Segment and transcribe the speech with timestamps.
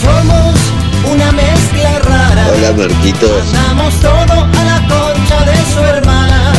[0.00, 0.54] Somos
[1.12, 2.46] una mezcla rara.
[2.54, 3.52] Hola Marquitos.
[3.52, 6.52] Damos todo a la concha de su hermana.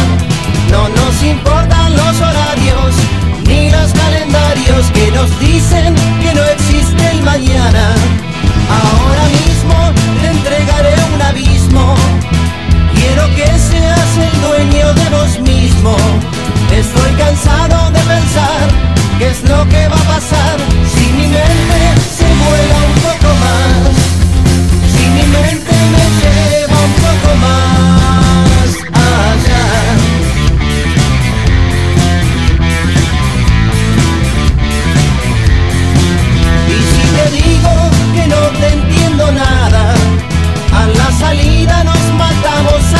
[0.70, 2.95] No nos importan los horarios
[3.45, 7.95] ni los calendarios que nos dicen que no existe el mañana.
[8.81, 9.77] Ahora mismo
[10.21, 11.95] te entregaré un abismo.
[12.93, 15.95] Quiero que seas el dueño de vos mismo.
[16.73, 18.67] Estoy cansado de pensar
[19.17, 20.57] qué es lo que va a pasar
[20.93, 21.98] si mi mente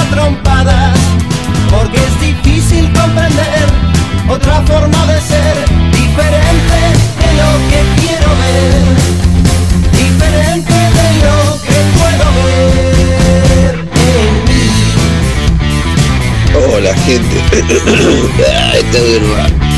[0.10, 0.98] trompadas,
[1.70, 3.66] porque es difícil comprender
[4.30, 5.56] otra forma de ser,
[5.92, 6.80] diferente
[7.22, 8.84] de lo que quiero ver,
[9.92, 13.74] diferente de lo que puedo ver
[14.16, 14.68] en mí.
[16.74, 17.36] Hola gente.
[18.52, 19.69] Ah, Está bien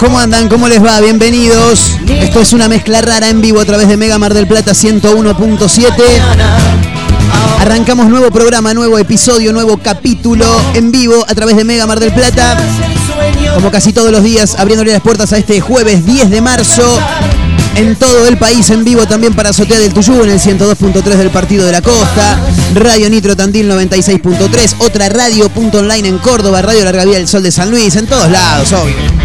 [0.00, 0.48] ¿Cómo andan?
[0.48, 0.98] ¿Cómo les va?
[1.00, 1.98] Bienvenidos.
[2.08, 5.92] Esto es una mezcla rara en vivo a través de Mega Mar del Plata 101.7.
[7.60, 12.14] Arrancamos nuevo programa, nuevo episodio, nuevo capítulo en vivo a través de Mega Mar del
[12.14, 12.56] Plata.
[13.54, 16.98] Como casi todos los días, abriéndole las puertas a este jueves 10 de marzo.
[17.76, 21.28] En todo el país en vivo también para Azotea del Tuyú en el 102.3 del
[21.28, 22.40] Partido de la Costa,
[22.74, 27.42] Radio Nitro Tandil 96.3, otra radio punto online en Córdoba, Radio Larga Vía del Sol
[27.42, 29.19] de San Luis, en todos lados, obvio.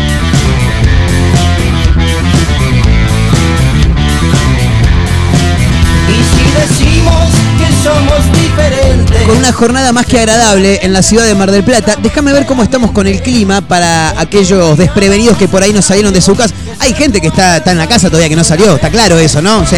[9.45, 11.95] Una jornada más que agradable en la ciudad de Mar del Plata.
[12.01, 16.11] Déjame ver cómo estamos con el clima para aquellos desprevenidos que por ahí no salieron
[16.11, 16.51] de su casa.
[16.79, 19.43] Hay gente que está, está en la casa todavía que no salió, está claro eso,
[19.43, 19.63] ¿no?
[19.67, 19.75] Sí.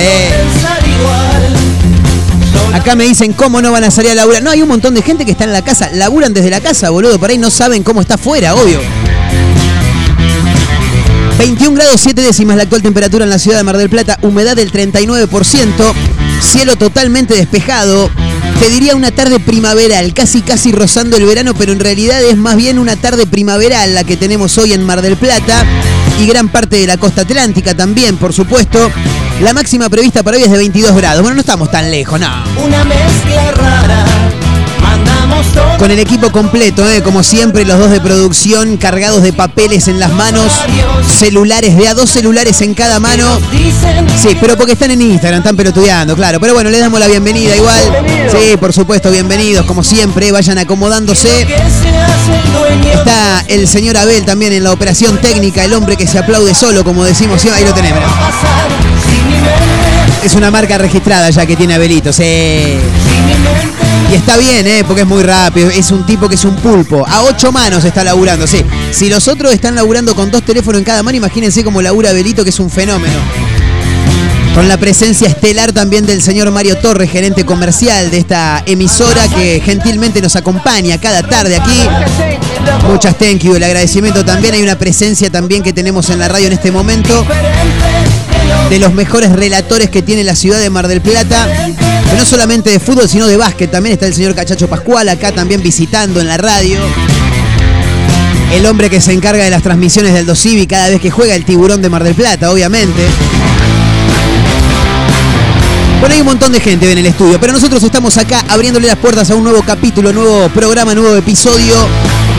[2.73, 4.41] Acá me dicen cómo no van a salir a laburar.
[4.41, 6.89] No, hay un montón de gente que está en la casa, laburan desde la casa,
[6.89, 7.19] boludo.
[7.19, 8.79] Por ahí no saben cómo está afuera, obvio.
[11.39, 14.55] 21 grados 7 décimas la actual temperatura en la ciudad de Mar del Plata, humedad
[14.55, 15.94] del 39%,
[16.42, 18.09] cielo totalmente despejado.
[18.59, 22.56] Te diría una tarde primaveral, casi casi rozando el verano, pero en realidad es más
[22.56, 25.66] bien una tarde primaveral la que tenemos hoy en Mar del Plata
[26.20, 28.92] y gran parte de la costa atlántica también, por supuesto.
[29.42, 31.22] La máxima prevista para hoy es de 22 grados.
[31.22, 32.28] Bueno, no estamos tan lejos, no.
[32.66, 33.87] Una mezcla rara.
[35.78, 37.02] Con el equipo completo, ¿eh?
[37.03, 40.52] como siempre, los dos de producción cargados de papeles en las manos,
[41.08, 43.40] celulares de a dos celulares en cada mano.
[44.22, 46.40] Sí, pero porque están en Instagram, están pelotudeando, claro.
[46.40, 47.81] Pero bueno, les damos la bienvenida igual.
[48.31, 51.47] Sí, por supuesto, bienvenidos, como siempre, vayan acomodándose.
[52.94, 56.84] Está el señor Abel también en la operación técnica, el hombre que se aplaude solo,
[56.84, 57.46] como decimos.
[57.46, 58.03] Ahí lo tenemos.
[60.23, 62.79] Es una marca registrada ya que tiene Abelito, sí.
[64.11, 64.84] Y está bien, ¿eh?
[64.85, 65.69] porque es muy rápido.
[65.69, 67.05] Es un tipo que es un pulpo.
[67.05, 68.63] A ocho manos está laburando, sí.
[68.91, 72.43] Si los otros están laburando con dos teléfonos en cada mano, imagínense cómo labura Belito,
[72.43, 73.16] que es un fenómeno.
[74.55, 79.61] Con la presencia estelar también del señor Mario Torres, gerente comercial de esta emisora que
[79.63, 81.87] gentilmente nos acompaña cada tarde aquí.
[82.89, 84.55] Muchas thank you, el agradecimiento también.
[84.55, 87.25] Hay una presencia también que tenemos en la radio en este momento
[88.70, 91.47] de los mejores relatores que tiene la ciudad de Mar del Plata.
[92.18, 93.70] No solamente de fútbol, sino de básquet.
[93.70, 96.79] También está el señor Cachacho Pascual acá también visitando en la radio.
[98.53, 101.46] El hombre que se encarga de las transmisiones del Dosivi cada vez que juega el
[101.46, 103.02] tiburón de Mar del Plata, obviamente.
[106.08, 108.96] Bueno, hay un montón de gente en el estudio, pero nosotros estamos acá abriéndole las
[108.96, 111.76] puertas a un nuevo capítulo, nuevo programa, nuevo episodio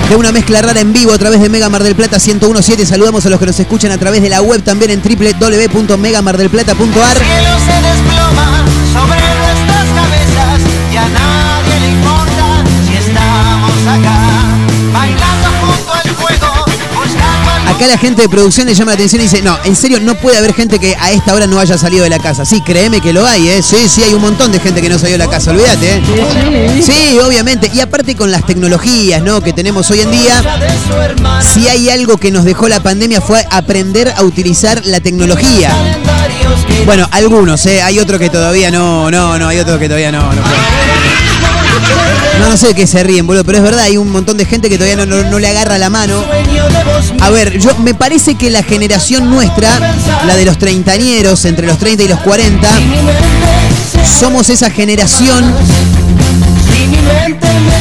[0.09, 2.87] de una mezcla rara en vivo a través de Mega Mar del Plata 1017.
[2.87, 7.19] Saludamos a los que nos escuchan a través de la web también en www.megamardelplata.ar.
[17.69, 20.15] Acá la gente de producción le llama la atención y dice, no, en serio, no
[20.15, 22.45] puede haber gente que a esta hora no haya salido de la casa.
[22.45, 23.63] Sí, créeme que lo hay, ¿eh?
[23.63, 26.83] Sí, sí, hay un montón de gente que no salió de la casa, olvídate, ¿eh?
[26.85, 27.71] Sí, obviamente.
[27.73, 29.41] Y aparte con las tecnologías, ¿no?
[29.41, 30.43] Que tenemos hoy en día,
[31.55, 35.71] si hay algo que nos dejó la pandemia fue aprender a utilizar la tecnología.
[36.87, 37.83] Bueno, algunos, ¿eh?
[37.83, 40.23] Hay otros que todavía no, no, no, hay otros que todavía no.
[40.33, 40.43] No,
[42.39, 44.45] no, no sé de qué se ríen, boludo, pero es verdad, hay un montón de
[44.45, 46.25] gente que todavía no, le agarra la mano.
[47.21, 49.95] A ver, yo me parece que la generación nuestra,
[50.27, 53.13] la de los treintañeros, entre los 30 y los 40, mi mente
[53.93, 55.55] se somos esa generación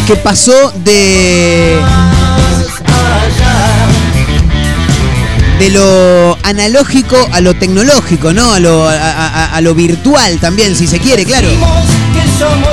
[0.06, 1.78] que pasó de,
[5.60, 8.54] de lo analógico a lo tecnológico, ¿no?
[8.54, 11.50] A lo virtual también, si se quiere, claro.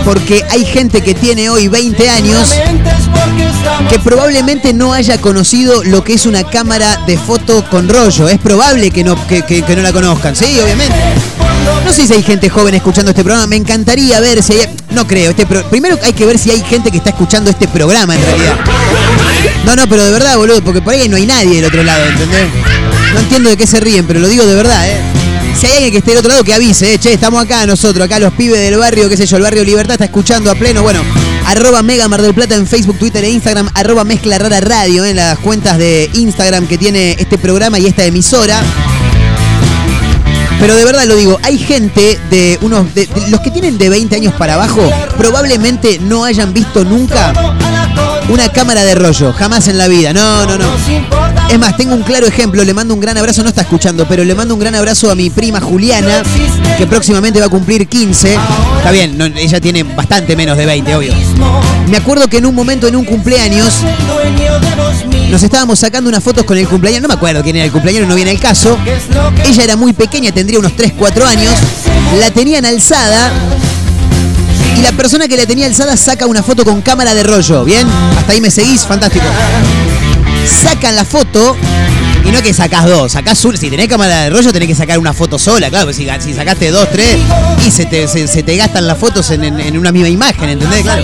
[0.05, 2.53] Porque hay gente que tiene hoy 20 años
[3.89, 8.29] que probablemente no haya conocido lo que es una cámara de foto con rollo.
[8.29, 10.97] Es probable que no, que, no la conozcan, sí, obviamente.
[11.85, 13.47] No sé si hay gente joven escuchando este programa.
[13.47, 14.69] Me encantaría ver si hay.
[14.91, 15.31] No creo.
[15.31, 18.57] Este Primero hay que ver si hay gente que está escuchando este programa en realidad.
[19.65, 22.05] No, no, pero de verdad, boludo, porque por ahí no hay nadie del otro lado,
[22.05, 22.49] ¿entendés?
[23.15, 25.01] No entiendo de qué se ríen, pero lo digo de verdad, ¿eh?
[25.59, 26.99] Si hay alguien que esté del otro lado, que avise, ¿eh?
[26.99, 29.93] Che, estamos acá nosotros, acá los pibes del barrio, qué sé yo, el barrio Libertad
[29.95, 30.83] está escuchando a pleno.
[30.83, 31.01] Bueno,
[31.47, 35.17] arroba Mega Mar del Plata en Facebook, Twitter e Instagram, arroba Mezcla Rara Radio, en
[35.17, 38.61] las cuentas de Instagram que tiene este programa y esta emisora.
[40.61, 42.93] Pero de verdad lo digo, hay gente de unos.
[42.95, 44.83] de- los que tienen de 20 años para abajo,
[45.17, 47.33] probablemente no hayan visto nunca
[48.29, 49.33] una cámara de rollo.
[49.33, 50.13] Jamás en la vida.
[50.13, 50.67] No, no, no.
[51.49, 52.65] Es más, tengo un claro ejemplo.
[52.65, 53.43] Le mando un gran abrazo.
[53.43, 56.23] No está escuchando, pero le mando un gran abrazo a mi prima Juliana,
[56.79, 58.39] que próximamente va a cumplir 15.
[58.79, 61.13] Está bien, ella tiene bastante menos de 20, obvio.
[61.89, 63.75] Me acuerdo que en un momento, en un cumpleaños,
[65.31, 67.03] nos estábamos sacando unas fotos con el cumpleaños.
[67.03, 68.79] No me acuerdo quién era el cumpleaños, no viene el caso.
[68.85, 71.53] ¿Qué es lo que Ella era muy pequeña, tendría unos 3, 4 años.
[72.19, 73.33] La tenían alzada.
[74.77, 77.65] Y la persona que la tenía alzada saca una foto con cámara de rollo.
[77.65, 77.87] ¿Bien?
[78.19, 79.25] Hasta ahí me seguís, fantástico.
[80.63, 81.57] Sacan la foto.
[82.25, 83.59] Y no que sacás dos, sacás una.
[83.59, 85.87] Si tenés cámara de rollo, tenés que sacar una foto sola, claro.
[85.87, 87.19] porque Si, si sacaste dos, tres,
[87.67, 90.83] y se te, se, te gastan las fotos en, en- una misma imagen, ¿entendés?
[90.83, 91.03] Claro.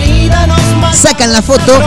[0.99, 1.79] Sacan la foto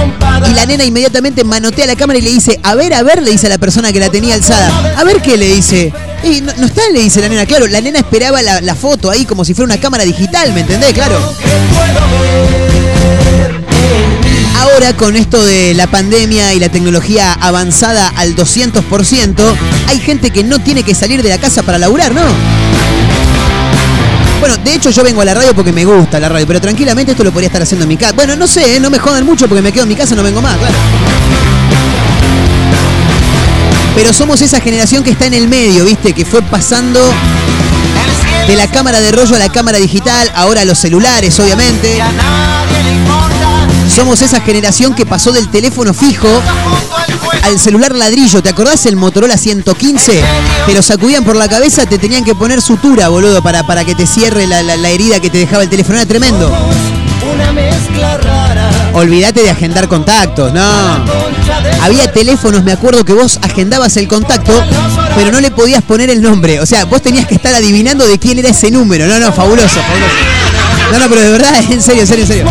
[0.51, 3.31] y la nena inmediatamente manotea la cámara y le dice, a ver, a ver, le
[3.33, 4.95] dice a la persona que la tenía alzada.
[4.97, 5.93] A ver qué le dice.
[6.23, 7.45] Y no, no está, le dice la nena.
[7.45, 10.61] Claro, la nena esperaba la, la foto ahí como si fuera una cámara digital, ¿me
[10.61, 10.93] entendés?
[10.95, 11.19] Claro.
[14.65, 19.55] Ahora con esto de la pandemia y la tecnología avanzada al 200%,
[19.89, 22.23] hay gente que no tiene que salir de la casa para laburar, ¿no?
[24.41, 27.13] Bueno, de hecho yo vengo a la radio porque me gusta la radio, pero tranquilamente
[27.13, 28.15] esto lo podría estar haciendo en mi casa.
[28.15, 28.81] Bueno, no sé, ¿eh?
[28.81, 30.75] no me jodan mucho porque me quedo en mi casa no vengo más, claro.
[33.95, 36.15] Pero somos esa generación que está en el medio, ¿viste?
[36.15, 37.01] Que fue pasando
[38.49, 41.99] de la cámara de rollo a la cámara digital, ahora a los celulares, obviamente.
[43.89, 46.29] Somos esa generación que pasó del teléfono fijo
[47.45, 48.43] al celular ladrillo.
[48.43, 50.21] ¿Te acordás el Motorola 115?
[50.67, 53.95] Te lo sacudían por la cabeza, te tenían que poner sutura, boludo, para, para que
[53.95, 55.97] te cierre la, la- la herida que te dejaba el teléfono.
[55.99, 56.51] Era tremendo.
[58.95, 61.05] Olvídate de agendar contactos, no.
[61.83, 64.53] Había teléfonos, me acuerdo que vos agendabas el contacto,
[65.17, 66.61] pero no le podías poner el nombre.
[66.61, 69.07] O sea, vos tenías que estar adivinando de quién era ese número.
[69.07, 70.15] No, no, fabuloso, fabuloso.
[70.93, 72.45] No, no, pero de verdad, en serio, en serio, en serio.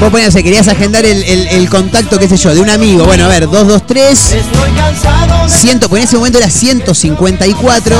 [0.00, 3.04] Vos sea, querías agendar el, el- el contacto, qué sé yo, de un amigo.
[3.06, 4.18] Bueno, a ver, 223.
[4.18, 7.96] estoy cansado de 100, pues en ese momento era 154.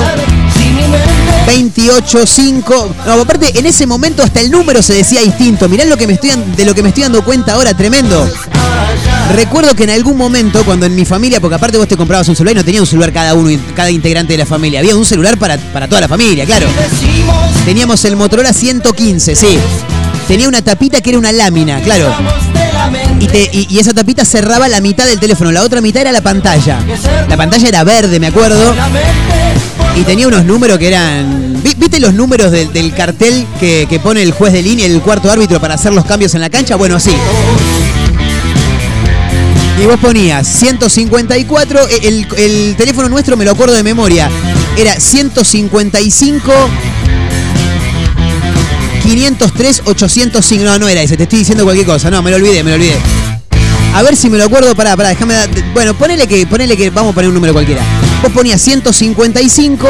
[0.56, 0.98] si mi mente
[1.46, 2.94] 28, 5.
[3.06, 5.68] No, aparte, en ese momento hasta el número se decía distinto.
[5.68, 8.28] Mirá lo que me estoy, de lo que me estoy dando cuenta ahora, tremendo.
[9.34, 12.36] Recuerdo que en algún momento, cuando en mi familia, porque aparte vos te comprabas un
[12.36, 15.04] celular y no tenía un celular cada uno, cada integrante de la familia, había un
[15.04, 16.66] celular para, para toda la familia, claro.
[17.64, 19.58] Teníamos el Motorola 115, sí.
[20.28, 22.12] Tenía una tapita que era una lámina, claro.
[23.52, 26.78] Y, esa tapita cerraba la mitad del teléfono, la otra mitad era la pantalla.
[27.28, 28.74] La pantalla era verde, me acuerdo.
[29.96, 31.60] Y tenía unos números que eran.
[31.62, 35.60] ¿vi- ¿Viste los números del, cartel que, pone el juez de línea, el cuarto árbitro,
[35.60, 36.76] para hacer los cambios en la cancha?
[36.76, 37.12] Bueno, sí.
[39.80, 44.28] Y vos ponías 154, e- el teléfono nuestro me lo acuerdo de memoria.
[44.76, 46.52] Era 155
[49.06, 50.64] 503 805.
[50.64, 52.10] No, no era ese, te estoy diciendo cualquier cosa.
[52.10, 52.96] No, me lo olvidé, me lo olvidé.
[53.94, 55.34] A ver si me lo acuerdo, pará, pará, déjame
[55.72, 57.82] Bueno, ponele que, ponele que vamos a poner un número cualquiera.
[58.22, 59.88] Vos ponías 155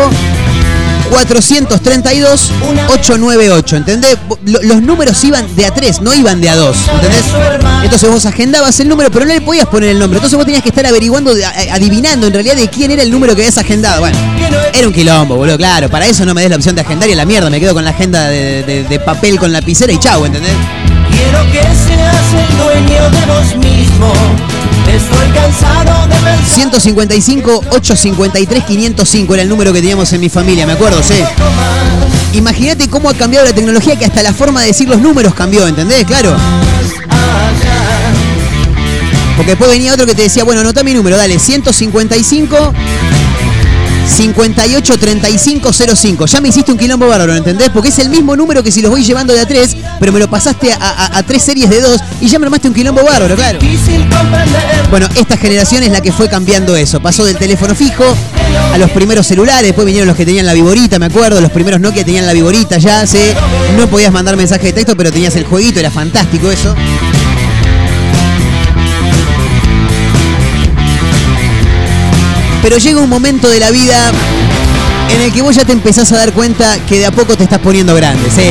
[1.11, 2.51] 432
[2.89, 4.17] 898, ¿entendés?
[4.45, 7.25] Lo- Los números iban de a 3, no iban de a 2, ¿entendés?
[7.85, 10.19] Entonces vos agendabas el número, pero no le podías poner el nombre.
[10.19, 13.35] Entonces vos tenías que estar averiguando, a- adivinando en realidad de quién era el número
[13.35, 14.01] que habías agendado.
[14.01, 14.17] Bueno,
[14.75, 15.89] era un quilombo, boludo, claro.
[15.89, 17.85] Para eso no me des la opción de agendar y la mierda, me quedo con
[17.85, 20.53] la agenda de papel con lapicera y chau, ¿entendés?
[21.11, 24.13] Quiero que seas el dueño de vos mismo.
[24.97, 26.47] Estoy cansado de pensar.
[26.47, 31.23] 155 853 505 era el número que teníamos en mi familia, me acuerdo, sí.
[32.33, 35.67] Imagínate cómo ha cambiado la tecnología que hasta la forma de decir los números cambió,
[35.67, 36.05] ¿entendés?
[36.05, 36.37] Claro.
[39.37, 42.73] Porque después venía otro que te decía, bueno, anota mi número, dale, 155
[44.07, 46.27] 58 35 05.
[46.27, 47.71] Ya me hiciste un quilombo bárbaro, ¿entendés?
[47.71, 50.19] Porque es el mismo número que si los voy llevando de a 3, pero me
[50.21, 53.03] lo pasaste a, a- a tres series de dos y ya me armaste un quilombo
[53.05, 53.59] bárbaro, claro.
[54.91, 57.01] Bueno, esta generación es la que fue cambiando eso.
[57.01, 58.05] Pasó del teléfono fijo
[58.73, 61.81] a los primeros celulares, después vinieron los que tenían la viborita, me acuerdo, los primeros
[61.81, 63.35] Nokia tenían la viborita ya, sé.
[63.77, 66.75] No podías mandar mensaje de texto, pero tenías el jueguito, era fantástico eso.
[72.67, 74.11] Pero llega un momento de la vida
[75.15, 77.45] en el que vos ya te empezás a dar cuenta que de a poco te
[77.45, 78.43] estás poniendo grande, sí.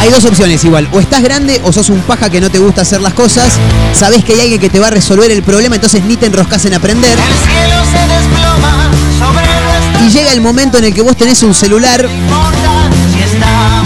[0.00, 2.80] Hay dos opciones igual, o estás grande o sos un paja que no te gusta
[2.80, 3.52] hacer las cosas,
[3.92, 6.64] sabés que hay alguien que te va a resolver el problema, entonces ni te enroscas
[6.64, 7.18] en aprender.
[7.18, 11.42] El cielo se desploma sobre nuestra Y llega el momento en el que vos tenés
[11.42, 12.08] un celular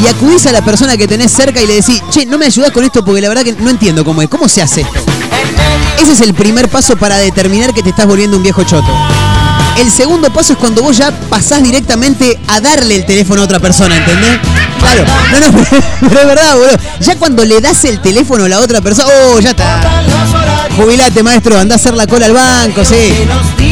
[0.01, 2.71] y acudís a la persona que tenés cerca y le decís, che, no me ayudás
[2.71, 5.01] con esto porque la verdad que no entiendo cómo es, ¿cómo se hace esto?
[6.01, 8.93] Ese es el primer paso para determinar que te estás volviendo un viejo choto.
[9.79, 13.59] El segundo paso es cuando vos ya pasás directamente a darle el teléfono a otra
[13.59, 14.39] persona, ¿entendés?
[14.83, 15.65] Claro, no, no,
[16.09, 16.77] pero es verdad, boludo.
[17.01, 19.81] Ya cuando le das el teléfono a la otra persona, oh, ya está.
[20.77, 23.13] Jubilate, maestro, andá a hacer la cola al banco, sí.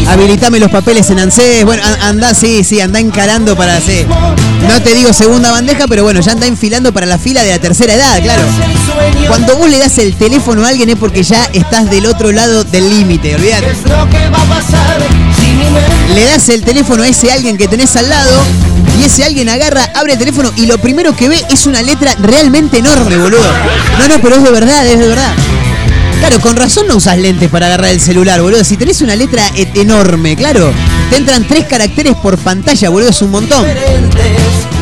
[0.09, 1.65] Habilitame los papeles en ANSES.
[1.65, 4.07] Bueno, an- andá, sí, sí, andá encarando para, sí.
[4.69, 7.59] No te digo segunda bandeja, pero bueno, ya andá enfilando para la fila de la
[7.59, 8.43] tercera edad, claro.
[9.29, 12.65] Cuando vos le das el teléfono a alguien es porque ya estás del otro lado
[12.65, 13.75] del límite, olvídate.
[15.61, 17.09] ¿Qué es lo que va a pasar si mi mente Le das el teléfono a
[17.09, 18.43] ese alguien que tenés al lado
[18.99, 22.15] y ese alguien agarra, abre el teléfono y lo primero que ve es una letra
[22.19, 23.51] realmente enorme, boludo.
[23.99, 25.35] No, no, pero es de verdad, es de verdad.
[26.21, 28.63] Claro, con razón no usas lentes para agarrar el celular, boludo.
[28.63, 30.71] Si tenés una letra e- enorme, claro,
[31.09, 33.67] te entran tres caracteres por pantalla, boludo, es un montón.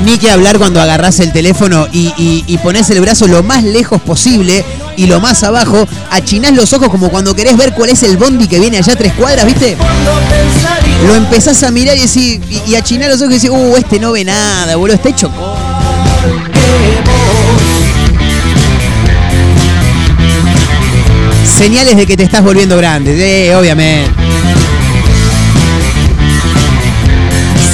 [0.04, 3.62] Ni que hablar cuando agarrás el teléfono y, y, y pones el brazo lo más
[3.62, 4.64] lejos posible
[4.96, 8.48] y lo más abajo, achinás los ojos como cuando querés ver cuál es el bondi
[8.48, 9.76] que viene allá tres cuadras, ¿viste?
[11.06, 14.10] Lo empezás a mirar y decís, y, y los ojos y decís, uh, este no
[14.10, 15.30] ve nada, boludo, está hecho
[21.58, 24.08] Señales de que te estás volviendo grande, eh, obviamente.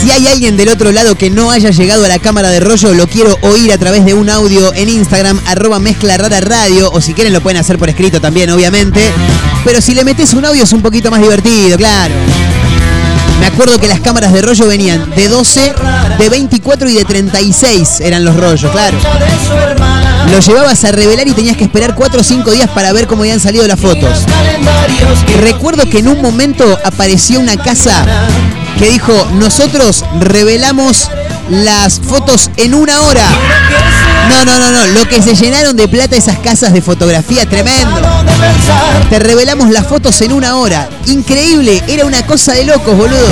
[0.00, 2.94] Si hay alguien del otro lado que no haya llegado a la cámara de rollo,
[2.94, 7.02] lo quiero oír a través de un audio en Instagram, arroba mezcla rara radio, o
[7.02, 9.02] si quieren lo pueden hacer por escrito también, obviamente.
[9.66, 12.14] Pero si le metes un audio es un poquito más divertido, claro.
[13.38, 15.74] Me acuerdo que las cámaras de rollo venían de 12,
[16.18, 18.96] de 24 y de 36 eran los rollos, claro.
[20.30, 23.22] Lo llevabas a revelar y tenías que esperar 4 o 5 días para ver cómo
[23.22, 24.24] habían salido las fotos.
[25.40, 28.04] Recuerdo que en un momento apareció una casa
[28.78, 31.10] que dijo, nosotros revelamos
[31.50, 33.26] las fotos en una hora.
[34.28, 38.00] No, no, no, no, lo que se llenaron de plata esas casas de fotografía, tremendo.
[39.10, 40.88] Te revelamos las fotos en una hora.
[41.06, 43.28] Increíble, era una cosa de locos, boludo.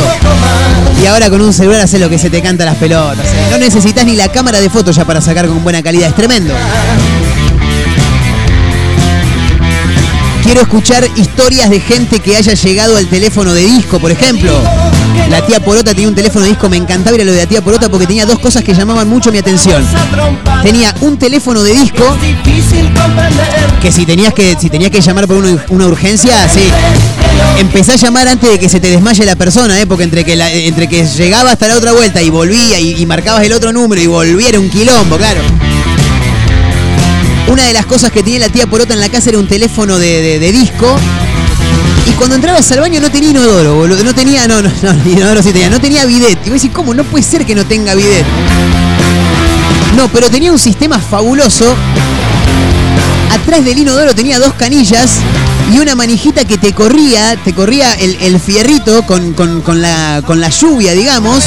[1.03, 3.27] Y ahora con un celular haces lo que se te canta las pelotas.
[3.51, 6.55] No necesitas ni la cámara de fotos ya para sacar con buena calidad, es tremendo.
[10.45, 14.53] Quiero escuchar historias de gente que haya llegado al teléfono de disco, por ejemplo.
[15.29, 17.47] La tía Porota tenía un teléfono de disco, me encantaba ir a lo de la
[17.47, 19.85] tía Porota porque tenía dos cosas que llamaban mucho mi atención.
[20.63, 22.05] Tenía un teléfono de disco
[23.81, 26.63] que si tenías que si tenías que llamar por una, urgencia, sí.
[27.59, 29.87] Empecé a llamar antes de que se te desmaye la persona, ¿eh?
[29.87, 30.35] porque entre que,
[30.67, 34.07] entre que llegaba hasta la otra vuelta y volvía y, marcabas el otro número y
[34.07, 35.41] volvía era un quilombo, claro.
[37.49, 39.99] Una de las cosas que tenía la tía Porota en la casa era un teléfono
[39.99, 40.97] de disco.
[42.07, 44.03] Y cuando entrabas al baño no tenía inodoro, boludo.
[44.05, 46.39] No tenía, no, no, no, inodoro sí tenía, no tenía bidet.
[46.47, 46.95] Y vos decís, ¿cómo?
[46.95, 48.25] No puede ser que no tenga bidet.
[49.97, 51.75] No, pero tenía un sistema fabuloso
[53.31, 55.13] atrás del inodoro tenía dos canillas
[55.73, 60.49] y una manijita que te corría, te corría el, fierrito con- con la, con la
[60.51, 61.43] lluvia, digamos,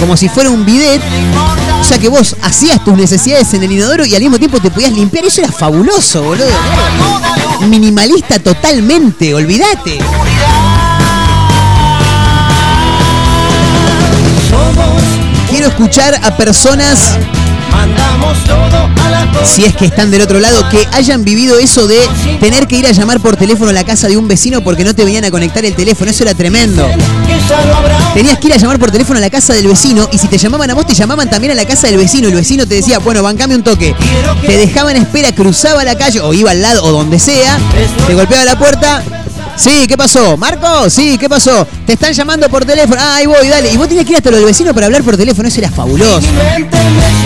[0.00, 1.00] como si fuera un bidet.
[1.84, 4.70] O sea que vos hacías tus necesidades en el inodoro y al mismo tiempo te
[4.70, 5.26] podías limpiar.
[5.26, 6.48] Eso era fabuloso, boludo.
[7.68, 9.98] Minimalista totalmente, olvídate.
[15.66, 16.98] Escuchar a personas,
[17.72, 17.86] a
[19.44, 21.98] si es que están del otro lado, que hayan vivido eso de
[22.40, 24.94] tener que ir a llamar por teléfono a la casa de un vecino porque no
[24.94, 26.10] te venían a conectar el teléfono.
[26.10, 26.86] Eso era tremendo.
[28.14, 30.38] Tenías que ir a llamar por teléfono a la casa del vecino y si te
[30.38, 32.28] llamaban a vos, te llamaban también a la casa del vecino.
[32.28, 33.94] El vecino te decía, bueno, bancame un toque.
[34.46, 37.58] Te dejaba en espera, cruzaba la calle o iba al lado o donde sea,
[38.06, 39.02] te golpeaba la puerta.
[39.56, 40.36] Sí, ¿qué pasó?
[40.36, 40.90] ¿Marco?
[40.90, 41.66] Sí, ¿qué pasó?
[41.86, 43.00] Te están llamando por teléfono.
[43.00, 43.72] Ah, ahí voy, dale.
[43.72, 45.48] Y vos tenías que ir hasta lo del vecino para hablar por teléfono.
[45.48, 46.26] Eso era fabuloso.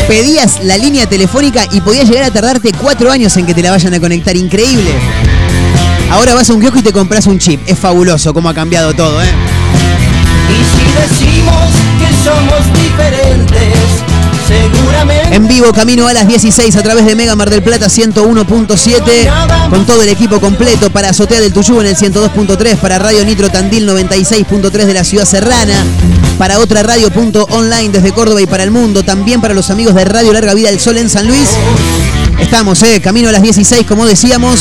[0.06, 3.70] Pedías la línea telefónica y podías llegar a tardarte cuatro años en que te la
[3.70, 4.37] vayan a conectar.
[4.37, 4.90] Increíble.
[6.11, 7.61] Ahora vas a un kiosco y te compras un chip.
[7.66, 9.26] Es fabuloso cómo ha cambiado todo, ¿eh?
[10.50, 14.07] Y si decimos que somos diferentes,
[15.30, 19.84] En vivo, camino a las 16 a través de Mega Mar del Plata 101.7 con
[19.86, 23.88] todo el equipo completo para Azotea del Tuyú en el 102.3, para Radio Nitro Tandil
[23.88, 25.74] 96.3 de la ciudad serrana,
[26.38, 29.94] para otra radio punto online desde Córdoba y para el mundo, también para los amigos
[29.94, 31.48] de Radio Larga Vida del Sol en San Luis.
[32.40, 34.60] Estamos, eh, camino a las 16, como decíamos.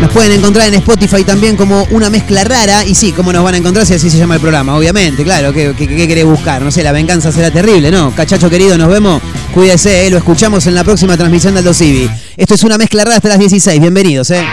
[0.00, 2.84] Nos pueden encontrar en Spotify también como una mezcla rara.
[2.84, 4.76] Y sí, ¿cómo nos van a encontrar si así se llama el programa?
[4.76, 5.52] Obviamente, claro.
[5.52, 6.62] ¿Qué, qué, qué querés buscar?
[6.62, 8.14] No sé, la venganza será terrible, ¿no?
[8.14, 9.20] Cachacho querido, nos vemos.
[9.52, 12.08] Cuídese, eh, lo escuchamos en la próxima transmisión del Dosivi.
[12.36, 13.80] Esto es una mezcla rara hasta las 16.
[13.80, 14.44] Bienvenidos, ¿eh?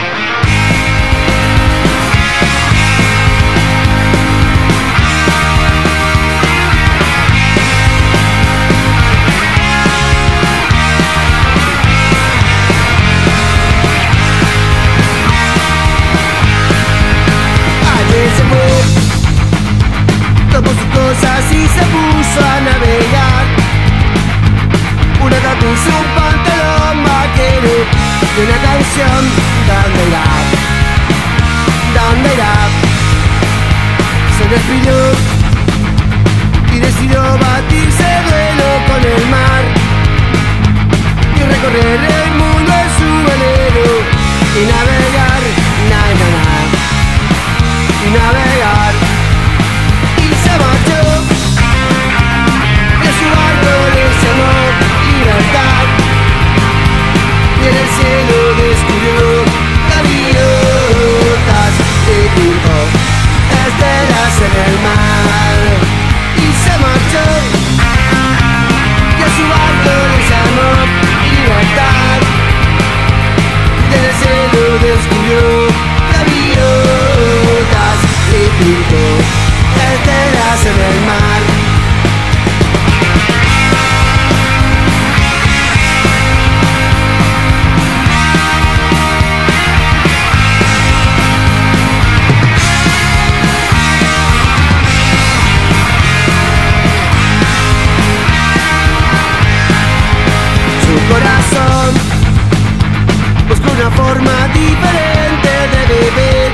[103.78, 106.50] Una forma diferente de vivir.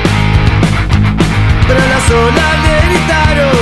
[1.67, 2.55] Pero las olas
[2.87, 3.61] gritaron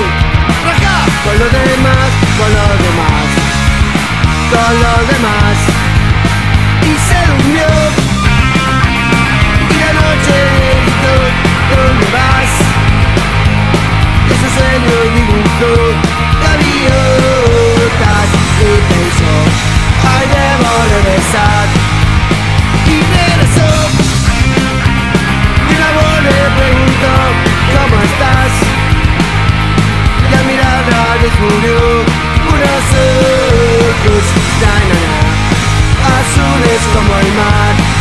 [0.66, 0.98] ¡Raja!
[1.24, 3.28] Con los demás, con los demás
[4.54, 5.58] Con los demás.
[6.84, 7.70] Y se durmió.
[9.70, 10.38] Y la noche
[10.80, 11.16] gritó
[11.72, 12.52] ¿Dónde vas?
[14.26, 15.74] Y ese sueño dibujó
[16.44, 19.36] Gaviotas Y pensó
[20.12, 21.59] Ay, debo regresar
[31.40, 31.80] descubrió
[32.52, 34.24] unos ojos
[34.62, 34.76] na,
[36.20, 37.99] Azules como el mar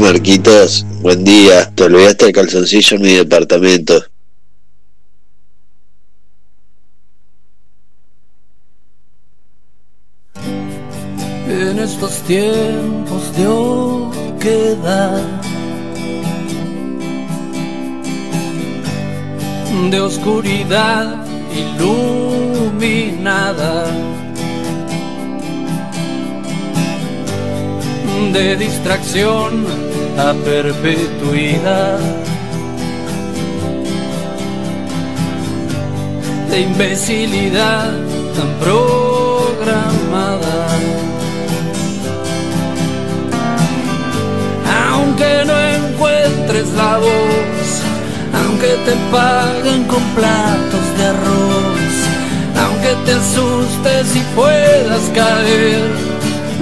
[0.00, 1.70] Marquitos, buen día.
[1.74, 4.02] Te olvidaste el calzoncillo en mi departamento.
[11.46, 15.22] En estos tiempos de oquedad,
[19.90, 21.26] de oscuridad
[21.76, 23.04] iluminada,
[28.32, 29.89] de distracción
[30.28, 31.98] a perpetuidad.
[36.50, 37.92] de imbecilidad
[38.36, 40.58] tan programada.
[44.90, 47.68] Aunque no encuentres la voz,
[48.34, 51.94] aunque te paguen con platos de arroz,
[52.64, 55.99] aunque te asustes y puedas caer,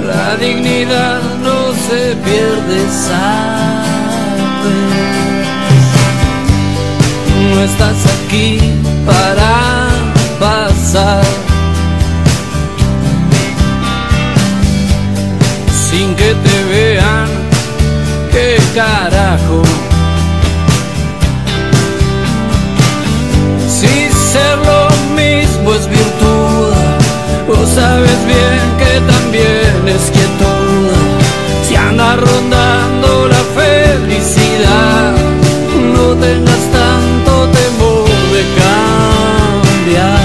[0.07, 3.89] la dignidad no se pierde, sabes.
[7.51, 8.59] No estás aquí
[9.07, 9.89] para
[10.39, 11.25] pasar
[15.91, 17.29] sin que te vean.
[18.31, 19.63] ¿Qué carajo?
[23.69, 26.78] Si ser lo mismo es virtud,
[27.67, 30.91] sabes bien que también es quietud.
[31.63, 35.13] Si anda rondando la felicidad,
[35.95, 40.18] no tengas tanto temor de cambiar.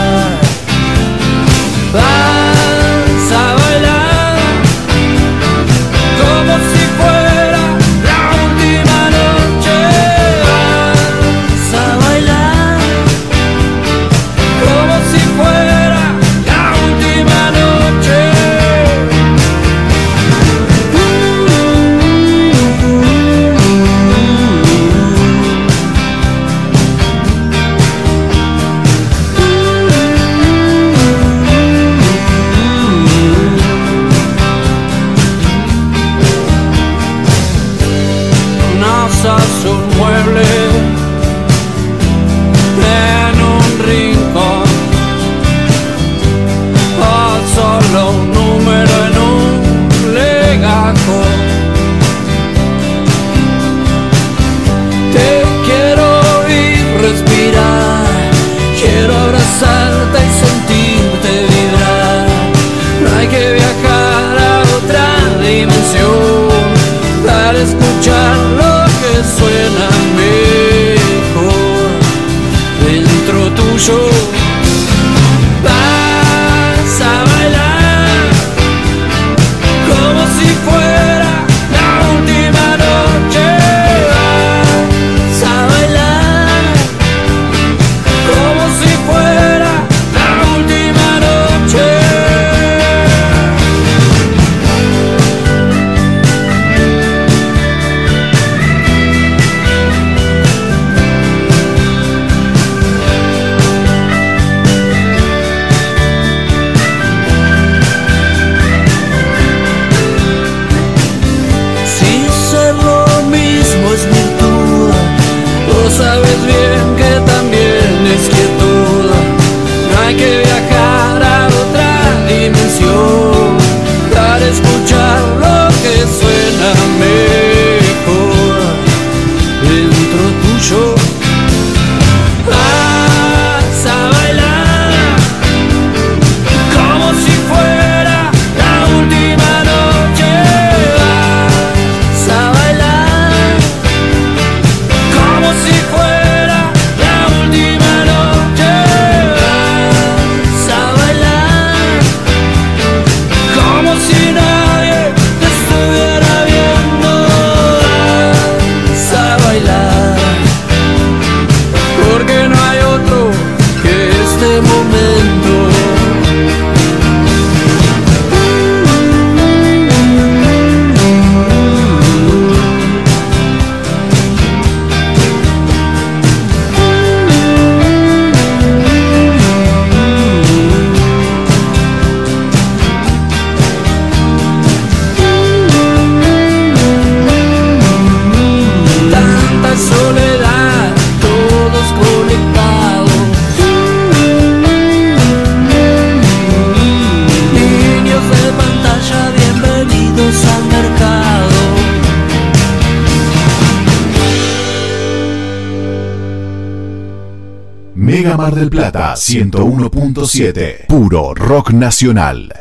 [209.16, 210.88] Del Plata 101.7.
[210.88, 212.52] Puro rock nacional.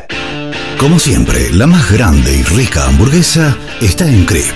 [0.79, 4.55] Como siempre, la más grande y rica hamburguesa está en Crip.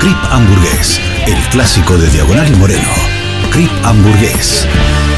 [0.00, 2.88] Crip Hamburgués, el clásico de Diagonal y Moreno.
[3.50, 4.66] Crip Hamburgués.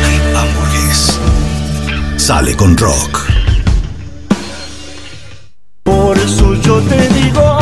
[0.05, 1.21] Crip Hamburgués.
[2.17, 3.21] Sale con rock.
[5.83, 7.59] Por eso yo te digo.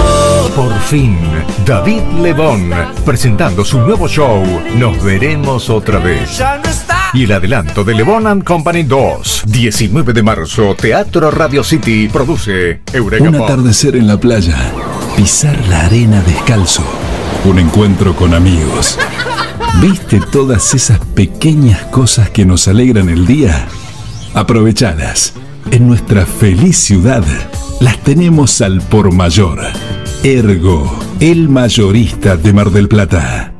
[0.56, 1.18] Por fin,
[1.64, 2.70] David Lebón,
[3.04, 4.42] presentando su nuevo show,
[4.74, 6.36] Nos veremos otra vez.
[6.36, 6.89] Ya no.
[7.12, 12.82] Y el adelanto de Lebón and Company 2, 19 de marzo, Teatro Radio City, produce
[12.92, 14.56] Eureka Un atardecer en la playa,
[15.16, 16.84] pisar la arena descalzo,
[17.44, 18.96] un encuentro con amigos.
[19.82, 23.66] ¿Viste todas esas pequeñas cosas que nos alegran el día?
[24.34, 25.32] Aprovechadas.
[25.72, 27.24] En nuestra feliz ciudad
[27.80, 29.60] las tenemos al por mayor.
[30.22, 33.59] Ergo, el mayorista de Mar del Plata.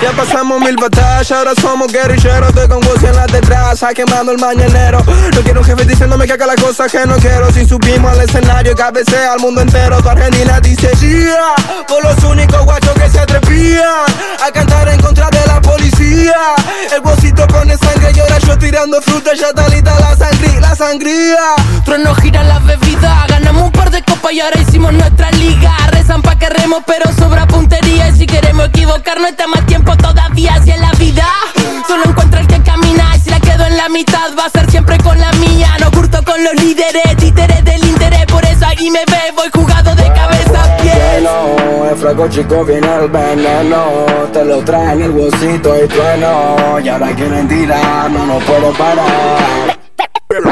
[0.00, 2.50] Ya pasamos mil batallas, ahora somos guerrilleros.
[2.50, 5.02] Estoy con Wozy en la detrás, quemando el mañanero.
[5.34, 7.50] No quiero un jefe diciéndome que haga las cosas que no quiero.
[7.52, 11.54] Si subimos al escenario, cabecea al mundo entero Tu Argentina dice yeah
[11.86, 14.04] Por los únicos guachos que se atrevían
[14.44, 16.36] A cantar en contra de la policía.
[16.94, 20.74] El bolsito pone sangre y ahora yo tirando fruta Ya está lista la sangría, la
[20.76, 21.54] sangría.
[21.84, 25.72] Trueno gira la bebida, ganamos un par de copas y ahora hicimos nuestra liga.
[25.90, 28.08] Rezan pa' que remos, pero sobra puntería.
[28.10, 31.26] Y si queremos equivocarnos, está más tiempo todavía hacia la vida.
[31.86, 33.16] Solo encuentra el que camina.
[33.16, 35.70] Y si la quedo en la mitad, va a ser siempre con la mía.
[35.80, 38.26] No curto con los líderes, títeres del interés.
[38.26, 40.94] Por eso ahí me ve, voy jugado de cabeza a pies.
[40.94, 46.88] Bueno, el fraco chico viene el veneno Te lo traen el bolsito y trueno Y
[46.88, 49.78] ahora quieren tirar, no nos puedo parar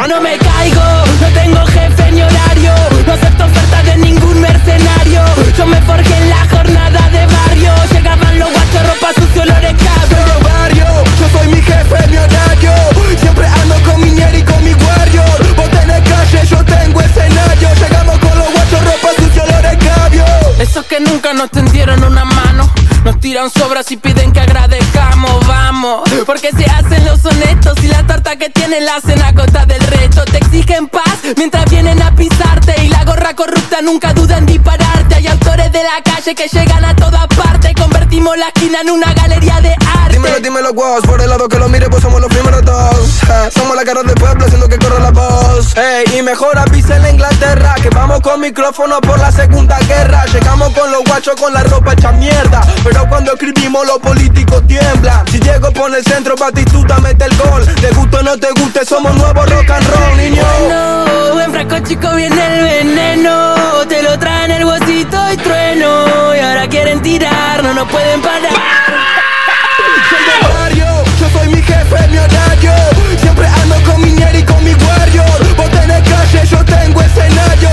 [0.09, 0.83] No me caigo,
[1.21, 2.73] no tengo jefe ni horario
[3.07, 5.23] No acepto ofertas de ningún mercenario
[5.57, 10.09] Yo me forjé en la jornada de barrio Llegaban los guachos, ropa sucio, olores cabros
[10.09, 12.73] Pero barrio, yo soy mi jefe, mi horario.
[13.21, 15.57] Siempre ando con mi ñer y con mi warrior.
[15.57, 17.69] Vos tenés calle, yo tengo escenario.
[17.75, 20.25] Llegamos con los guachos, ropa sucia, olores cabio
[20.59, 22.71] Esos que nunca nos tendieron una mano.
[23.05, 26.11] Nos tiran sobras y piden que agradezcamos, vamos.
[26.27, 29.81] Porque se hacen los honestos Y la torta que tienen la hacen a costa del
[29.81, 30.25] resto.
[30.25, 35.15] Te exigen paz mientras vienen a pisarte Y la gorra corrupta nunca duda en dispararte.
[35.15, 39.13] Hay autores de la calle que llegan a todas partes Convertimos la esquina en una
[39.13, 40.15] galería de arte.
[40.15, 43.23] Dímelo, dímelo, guas, por el lado que lo mire, pues somos los primeros dos.
[43.25, 45.77] Eh, Somos la cara del pueblo haciendo que corra la voz.
[45.77, 50.25] Ey, y mejor avisa en Inglaterra Que vamos con micrófono por la segunda guerra.
[50.33, 55.27] Llegamos con los guachos con la ropa hecha mierda Pero cuando escribimos los políticos tiemblan.
[55.29, 57.67] Si llego por el centro, Batistuta mete el gol.
[57.81, 60.43] Te guste o no te guste, somos nuevos rock and roll, niño.
[60.69, 63.55] No, en frasco chico viene el veneno.
[63.89, 68.53] Te lo traen el bolsito y trueno Y ahora quieren tirar, no nos pueden parar.
[70.09, 70.87] Soy barrio,
[71.19, 72.73] yo soy mi jefe, mi horario.
[73.21, 75.57] Siempre ando con mi ñer y con mi warrior.
[75.57, 77.71] Vos tenés calle, yo tengo escenario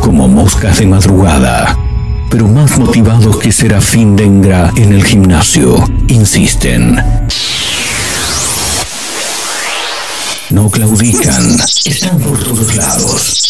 [0.00, 1.78] como moscas de madrugada,
[2.30, 6.96] pero más motivados que Serafín Dengra en el gimnasio, insisten.
[10.48, 13.49] No claudican, están por todos lados,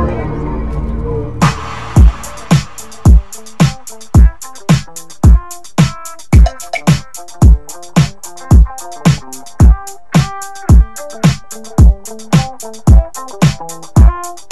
[12.61, 14.50] Música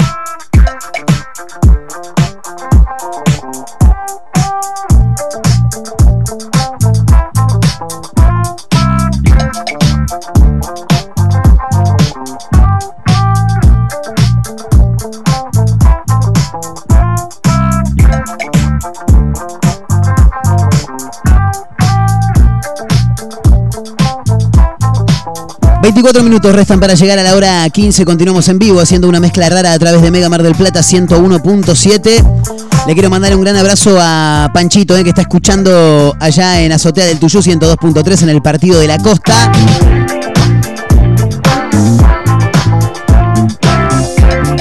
[25.82, 28.04] 24 minutos restan para llegar a la hora 15.
[28.04, 32.86] Continuamos en vivo haciendo una mezcla rara a través de Mega Mar del Plata 101.7.
[32.86, 37.06] Le quiero mandar un gran abrazo a Panchito, eh, que está escuchando allá en Azotea
[37.06, 39.52] del Tuyú 102.3 en el partido de la costa.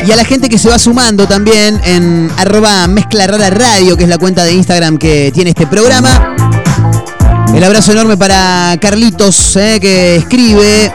[0.06, 4.08] Y a la gente que se va sumando también en arroba mezcla radio, que es
[4.08, 6.37] la cuenta de Instagram que tiene este programa.
[7.54, 10.92] El abrazo enorme para Carlitos, eh, que escribe.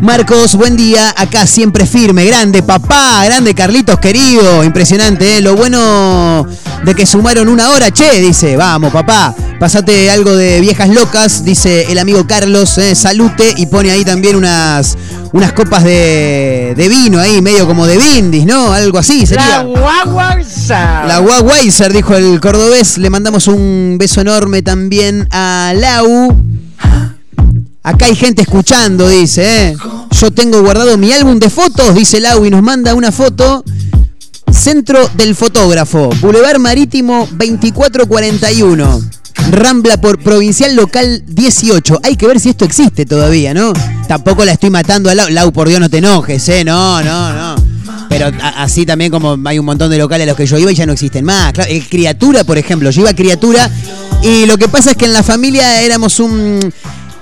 [0.00, 1.12] Marcos, buen día.
[1.16, 2.24] Acá siempre firme.
[2.24, 3.24] Grande, papá.
[3.24, 4.64] Grande, Carlitos, querido.
[4.64, 5.40] Impresionante, ¿eh?
[5.40, 6.46] Lo bueno
[6.84, 8.56] de que sumaron una hora, che, dice.
[8.56, 9.34] Vamos, papá.
[9.58, 12.78] Pasate algo de viejas locas, dice el amigo Carlos.
[12.78, 12.94] ¿eh?
[12.94, 14.96] Salute y pone ahí también unas,
[15.32, 18.72] unas copas de, de vino ahí, medio como de bindis, ¿no?
[18.72, 19.58] Algo así sería.
[19.58, 21.04] La Guaguayza.
[21.06, 22.98] La Guaguayzer, dijo el cordobés.
[22.98, 26.36] Le mandamos un beso enorme también a Lau.
[27.88, 29.68] Acá hay gente escuchando, dice.
[29.68, 29.76] ¿eh?
[30.10, 33.64] Yo tengo guardado mi álbum de fotos, dice Lau, y nos manda una foto.
[34.52, 39.02] Centro del Fotógrafo, Boulevard Marítimo 2441.
[39.52, 42.00] Rambla por Provincial Local 18.
[42.02, 43.72] Hay que ver si esto existe todavía, ¿no?
[44.06, 45.30] Tampoco la estoy matando a Lau.
[45.30, 46.64] Lau, por Dios, no te enojes, ¿eh?
[46.64, 47.54] No, no, no.
[48.10, 50.74] Pero así también como hay un montón de locales a los que yo iba y
[50.74, 51.54] ya no existen más.
[51.54, 52.90] Claro, Criatura, por ejemplo.
[52.90, 53.70] Yo iba a Criatura
[54.22, 56.72] y lo que pasa es que en la familia éramos un...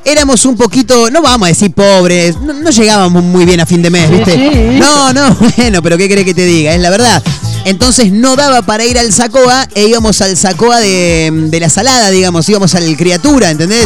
[0.06, 3.82] Éramos un poquito, no vamos a decir pobres, no, no llegábamos muy bien a fin
[3.82, 4.30] de mes, ¿viste?
[4.30, 4.78] sí.
[4.78, 6.72] No, no, bueno, pero ¿qué querés que te diga?
[6.74, 7.20] Es la verdad.
[7.64, 12.10] Entonces no daba para ir al Sacoa e íbamos al Sacoa de, de la salada,
[12.10, 13.84] digamos, íbamos al Criatura, ¿entendés?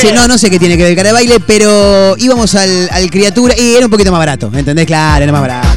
[0.00, 2.88] Sí, no, no sé qué tiene que ver el cara de baile, pero íbamos al,
[2.92, 4.86] al Criatura y era un poquito más barato, ¿entendés?
[4.86, 5.68] Claro, era más barato.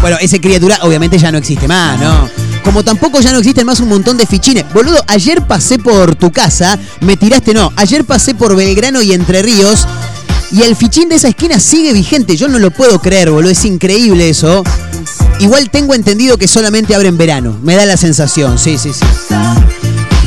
[0.00, 2.30] Bueno, ese Criatura obviamente ya no existe más, ¿no?
[2.64, 4.64] Como tampoco ya no existen más un montón de fichines.
[4.72, 9.42] Boludo, ayer pasé por tu casa, me tiraste, no, ayer pasé por Belgrano y Entre
[9.42, 9.86] Ríos
[10.52, 12.36] y el fichín de esa esquina sigue vigente.
[12.36, 14.64] Yo no lo puedo creer, boludo, es increíble eso.
[15.38, 19.06] Igual tengo entendido que solamente abre en verano, me da la sensación, sí, sí, sí.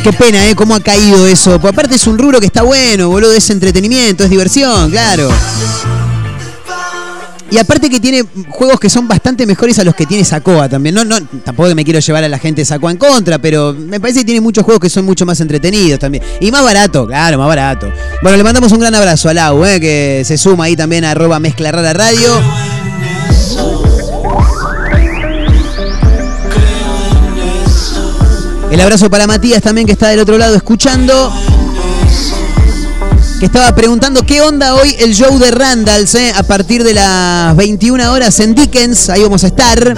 [0.03, 0.55] Qué pena, ¿eh?
[0.55, 1.61] Cómo ha caído eso.
[1.61, 3.31] Pues aparte es un rubro que está bueno, boludo.
[3.31, 5.29] Es entretenimiento, es diversión, claro.
[7.53, 10.95] Y aparte que tiene juegos que son bastante mejores a los que tiene Sacoa también.
[10.95, 13.99] No, no, tampoco me quiero llevar a la gente de Sacoa en contra, pero me
[13.99, 16.23] parece que tiene muchos juegos que son mucho más entretenidos también.
[16.39, 17.93] Y más barato, claro, más barato.
[18.23, 19.79] Bueno, le mandamos un gran abrazo a Lau, ¿eh?
[19.79, 22.41] que se suma ahí también a arroba mezcla rara radio.
[28.71, 31.31] El abrazo para Matías también que está del otro lado escuchando.
[33.39, 36.31] Que estaba preguntando qué onda hoy el show de Randalls eh?
[36.35, 39.09] a partir de las 21 horas en Dickens.
[39.09, 39.97] Ahí vamos a estar.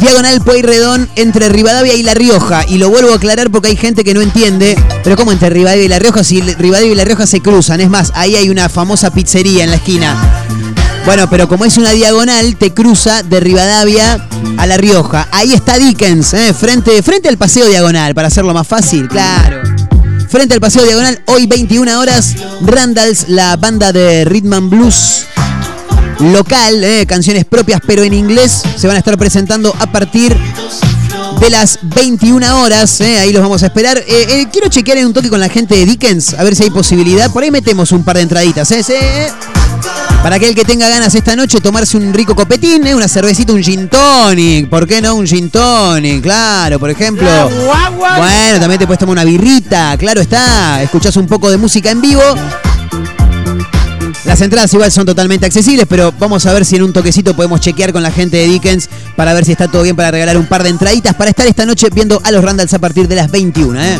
[0.00, 2.64] Diagonal Pueyrredón entre Rivadavia y La Rioja.
[2.66, 4.76] Y lo vuelvo a aclarar porque hay gente que no entiende.
[5.04, 6.24] Pero ¿cómo entre Rivadavia y La Rioja?
[6.24, 7.80] Si Rivadavia y La Rioja se cruzan.
[7.80, 10.16] Es más, ahí hay una famosa pizzería en la esquina.
[11.06, 14.26] Bueno, pero como es una diagonal, te cruza de Rivadavia
[14.56, 15.28] a La Rioja.
[15.32, 16.54] Ahí está Dickens, ¿eh?
[16.54, 19.79] frente, frente al paseo diagonal, para hacerlo más fácil, claro.
[20.30, 25.26] Frente al paseo diagonal, hoy 21 horas, Randalls, la banda de Rhythm and Blues
[26.20, 27.04] local, ¿eh?
[27.04, 30.36] canciones propias, pero en inglés, se van a estar presentando a partir
[31.40, 33.00] de las 21 horas.
[33.00, 33.18] ¿eh?
[33.18, 34.04] Ahí los vamos a esperar.
[34.06, 36.70] Eh, quiero chequear en un toque con la gente de Dickens, a ver si hay
[36.70, 37.28] posibilidad.
[37.32, 38.70] Por ahí metemos un par de entraditas.
[38.70, 38.84] ¿eh?
[40.22, 42.94] Para aquel que tenga ganas esta noche tomarse un rico copetín, ¿eh?
[42.94, 44.68] una cervecita, un gin tonic.
[44.68, 46.22] ¿Por qué no un gin tonic?
[46.22, 47.26] Claro, por ejemplo.
[47.98, 50.82] Bueno, también te puedes tomar una birrita, claro está.
[50.82, 52.22] Escuchás un poco de música en vivo.
[54.24, 57.60] Las entradas igual son totalmente accesibles, pero vamos a ver si en un toquecito podemos
[57.60, 60.46] chequear con la gente de Dickens para ver si está todo bien para regalar un
[60.46, 63.30] par de entraditas para estar esta noche viendo a los Randalls a partir de las
[63.30, 63.82] 21.
[63.82, 63.98] ¿eh?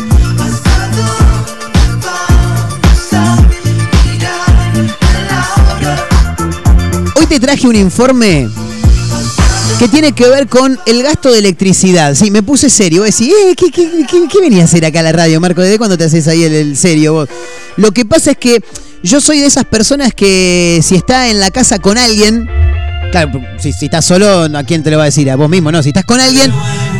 [7.31, 8.49] Te traje un informe
[9.79, 12.13] que tiene que ver con el gasto de electricidad.
[12.13, 12.99] Sí, me puse serio.
[12.99, 15.39] Voy a decir, eh, ¿qué, qué, qué, qué venía a hacer acá a la radio,
[15.39, 15.61] Marco?
[15.61, 17.29] ¿Desde cuándo te haces ahí el, serio vos?
[17.77, 18.61] Lo que pasa es que
[19.01, 22.49] yo soy de esas personas que si está en la casa con alguien,
[23.13, 25.31] claro, si, estás solo, ¿a quién te lo va a decir?
[25.31, 25.81] A vos mismo, ¿no?
[25.81, 26.51] Si estás con alguien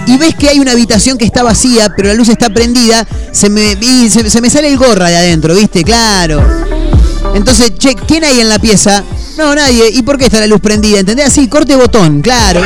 [0.08, 3.50] y ves que hay una habitación que está vacía, pero la luz está prendida, se
[3.50, 3.76] me,
[4.10, 5.84] se me sale el gorra de adentro, ¿viste?
[5.84, 6.42] Claro.
[7.36, 9.04] Entonces, che, ¿quién hay en la pieza?
[9.38, 9.90] No, nadie.
[9.90, 11.00] ¿Y por qué está la luz prendida?
[11.00, 11.28] ¿Entendés?
[11.28, 12.62] Así, corte botón, claro.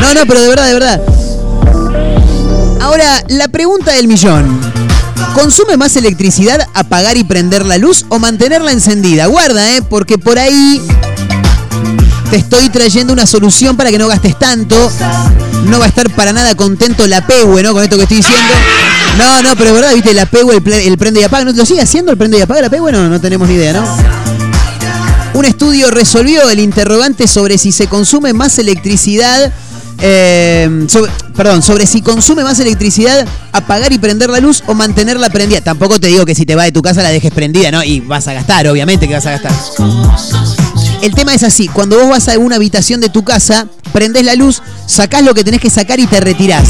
[0.00, 1.02] No, no, pero de verdad, de verdad.
[2.80, 4.60] Ahora, la pregunta del millón.
[5.34, 9.26] ¿Consume más electricidad apagar y prender la luz o mantenerla encendida?
[9.26, 9.82] Guarda, ¿eh?
[9.82, 10.80] Porque por ahí
[12.32, 14.90] te estoy trayendo una solución para que no gastes tanto.
[15.66, 17.74] No va a estar para nada contento la PEWE, ¿no?
[17.74, 18.54] Con esto que estoy diciendo.
[19.18, 21.44] No, no, pero es verdad, viste, la PEWE, el, el prende y apaga.
[21.44, 22.90] ¿No lo sigue haciendo el prende y apaga la PEWE?
[22.90, 23.84] No, no tenemos ni idea, ¿no?
[25.34, 29.52] Un estudio resolvió el interrogante sobre si se consume más electricidad.
[30.02, 30.86] Eh,
[31.36, 35.60] perdón, sobre si consume más electricidad apagar y prender la luz o mantenerla prendida.
[35.60, 37.84] Tampoco te digo que si te vas de tu casa la dejes prendida, ¿no?
[37.84, 39.52] Y vas a gastar, obviamente que vas a gastar.
[41.02, 44.34] El tema es así, cuando vos vas a una habitación de tu casa, prendés la
[44.34, 46.68] luz, sacás lo que tenés que sacar y te retirás.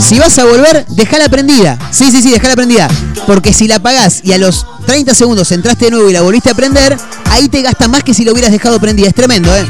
[0.00, 1.78] Si vas a volver, dejala prendida.
[1.90, 2.88] Sí, sí, sí, dejala prendida.
[3.26, 6.50] Porque si la apagás y a los 30 segundos entraste de nuevo y la volviste
[6.50, 6.96] a prender,
[7.30, 9.08] ahí te gasta más que si lo hubieras dejado prendida.
[9.08, 9.66] Es tremendo, ¿eh?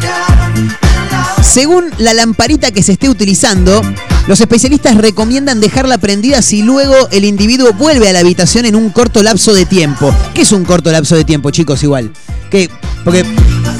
[1.42, 3.82] Según la lamparita que se esté utilizando,
[4.26, 8.90] los especialistas recomiendan dejarla prendida si luego el individuo vuelve a la habitación en un
[8.90, 10.14] corto lapso de tiempo.
[10.34, 11.82] ¿Qué es un corto lapso de tiempo, chicos?
[11.82, 12.12] Igual.
[12.50, 12.70] Que,
[13.04, 13.24] porque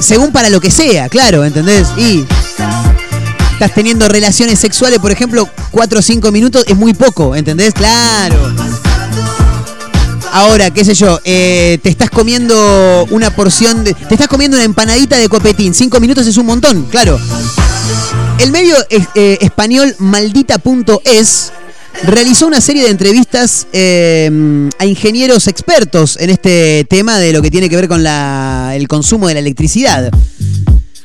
[0.01, 1.89] según para lo que sea, claro, ¿entendés?
[1.97, 2.25] Y
[3.53, 7.73] estás teniendo relaciones sexuales, por ejemplo, 4 o 5 minutos es muy poco, ¿entendés?
[7.75, 8.53] Claro.
[10.33, 13.93] Ahora, qué sé yo, eh, te estás comiendo una porción de.
[13.93, 15.75] Te estás comiendo una empanadita de copetín.
[15.75, 17.21] Cinco minutos es un montón, claro.
[18.39, 21.53] El medio eh, español maldita.es
[22.05, 27.51] realizó una serie de entrevistas eh, a ingenieros expertos en este tema de lo que
[27.51, 30.11] tiene que ver con el consumo de la electricidad.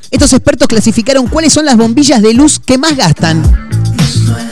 [0.10, 3.44] Estos expertos clasificaron cuáles son las bombillas de luz que más gastan.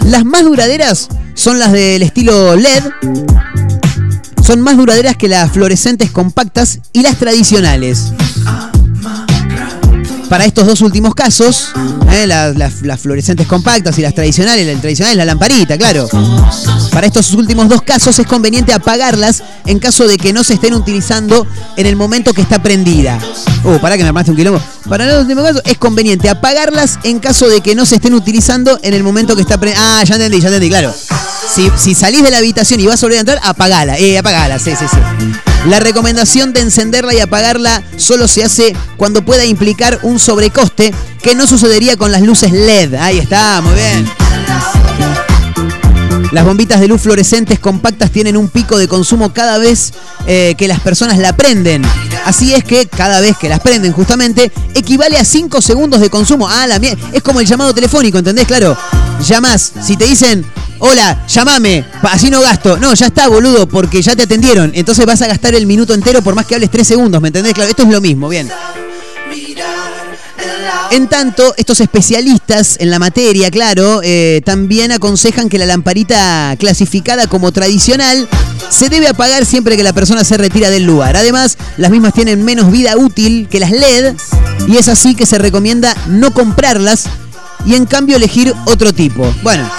[0.05, 2.83] Las más duraderas son las del estilo LED,
[4.45, 8.13] son más duraderas que las fluorescentes compactas y las tradicionales.
[10.29, 11.71] Para estos dos últimos casos,
[12.11, 16.07] eh, las, fluorescentes compactas y las tradicionales, la tradicional es la lamparita, claro.
[16.91, 20.73] Para estos últimos dos casos es conveniente apagarlas en caso de que no se estén
[20.73, 21.45] utilizando
[21.77, 23.19] en el momento que está prendida.
[23.63, 24.61] Uh, pará que me armaste un quilombo.
[24.89, 28.79] Para los últimos casos es conveniente apagarlas en caso de que no se estén utilizando
[28.81, 29.99] en el momento que está prendida.
[29.99, 30.93] Ah, ya entendí, ya entendí, claro.
[31.53, 34.57] Si, si salís de la habitación y vas a volver a entrar, apagala, eh, apagala,
[34.57, 35.54] sí, sí, sí.
[35.67, 40.93] La recomendación de encenderla y apagarla solo se hace cuando pueda implicar un sobrecoste
[41.23, 42.93] que no sucedería con las luces LED.
[42.95, 44.07] Ahí está, muy bien.
[46.35, 49.93] Las bombitas de luz fluorescentes compactas tienen un pico de consumo cada vez
[50.27, 51.81] eh, que las personas la prenden.
[52.25, 56.45] Así es que cada vez que las prenden justamente equivale a 5 segundos de consumo.
[56.49, 58.45] Ah, la mie- Es como el llamado telefónico, ¿entendés?
[58.47, 58.77] Claro.
[59.25, 60.45] Llamás, si te dicen,
[60.79, 62.75] hola, llamame, así no gasto.
[62.79, 64.73] No, ya está, boludo, porque ya te atendieron.
[64.75, 67.53] Entonces vas a gastar el minuto entero por más que hables 3 segundos, ¿me entendés?
[67.53, 68.49] Claro, esto es lo mismo, bien.
[70.91, 77.27] En tanto, estos especialistas en la materia, claro, eh, también aconsejan que la lamparita clasificada
[77.27, 78.27] como tradicional
[78.69, 81.17] se debe apagar siempre que la persona se retira del lugar.
[81.17, 84.15] Además, las mismas tienen menos vida útil que las LED
[84.67, 87.05] y es así que se recomienda no comprarlas
[87.65, 89.33] y en cambio elegir otro tipo.
[89.41, 89.69] Bueno,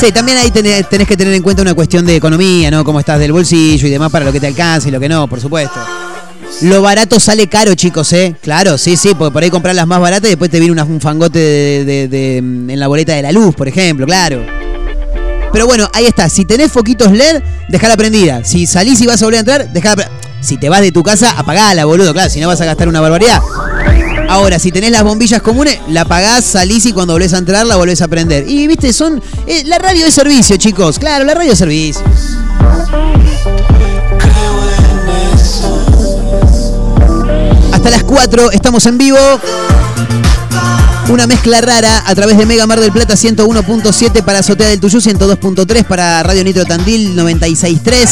[0.00, 2.84] sí, también ahí tenés, que tener en cuenta una cuestión de economía, ¿no?
[2.84, 5.28] Cómo estás del bolsillo y demás para lo que te alcance y lo que no,
[5.28, 5.78] por supuesto.
[6.62, 8.34] Lo barato sale caro, chicos, ¿eh?
[8.42, 10.84] Claro, sí, sí, porque por ahí comprar las más baratas y después te viene una-
[10.84, 14.44] un fangote de, de- mm, en la boleta de la luz, por ejemplo, claro.
[15.52, 16.28] Pero bueno, ahí está.
[16.28, 18.44] Si tenés foquitos LED, dejala prendida.
[18.44, 20.10] Si salís y vas a volver a entrar, dejala
[20.42, 23.00] Si te vas de tu casa, apagala, boludo, claro, si no vas a gastar una
[23.00, 23.40] barbaridad.
[24.28, 27.76] Ahora, si tenés las bombillas comunes, la apagás, salís y cuando volvés a entrar la
[27.76, 28.48] volvés a prender.
[28.48, 29.20] Y viste, son.
[29.46, 30.98] eh, la radio de servicio, chicos.
[30.98, 32.02] Claro, la radio de servicio.
[37.80, 39.16] Hasta las 4 estamos en vivo.
[41.08, 44.98] Una mezcla rara a través de Mega Mar del Plata 101.7 para Azotea del Tuyú,
[44.98, 48.06] 102.3 para Radio Nitro Tandil 96.3,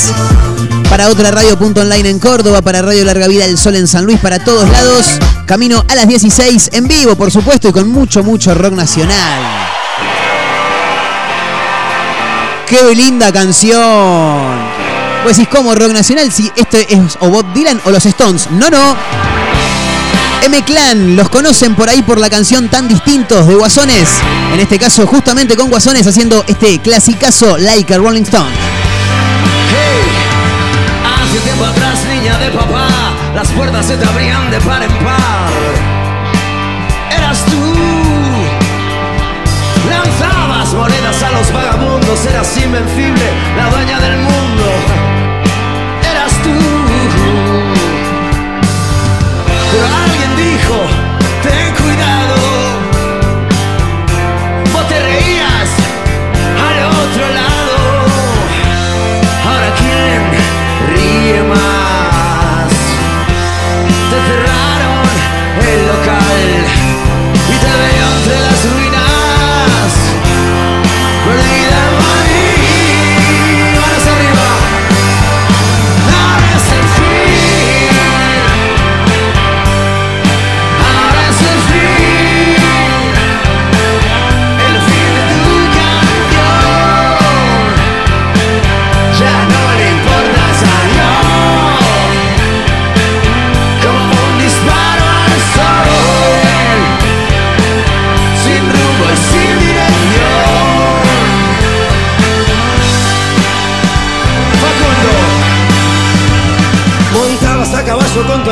[0.89, 4.07] para otra radio punto online en Córdoba, para Radio Larga Vida del Sol en San
[4.07, 5.05] Luis, para todos lados.
[5.45, 9.43] Camino a las 16 en vivo, por supuesto, y con mucho, mucho rock nacional.
[12.67, 14.89] ¡Qué linda canción!
[15.25, 16.33] Pues decís, ¿cómo rock nacional?
[16.33, 18.49] Si esto es o Bob Dylan o los Stones.
[18.51, 18.97] No, no.
[20.45, 24.09] M-Clan, los conocen por ahí por la canción Tan Distintos de Guasones.
[24.53, 28.51] En este caso, justamente con Guasones haciendo este clasicazo Like a Rolling Stone.
[31.05, 32.89] Hace tiempo atrás, niña de papá,
[33.35, 35.51] las puertas se te abrían de par en par.
[37.11, 37.75] Eras tú.
[39.91, 44.48] Lanzabas monedas a los vagabundos, eras invencible, la dueña del mundo.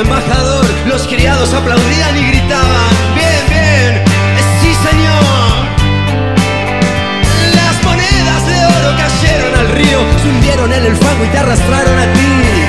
[0.00, 4.04] Embajador Los criados aplaudían y gritaban Bien, bien,
[4.60, 5.66] sí señor
[7.54, 11.98] las monedas de oro cayeron al río, se hundieron en el fango y te arrastraron
[11.98, 12.65] a ti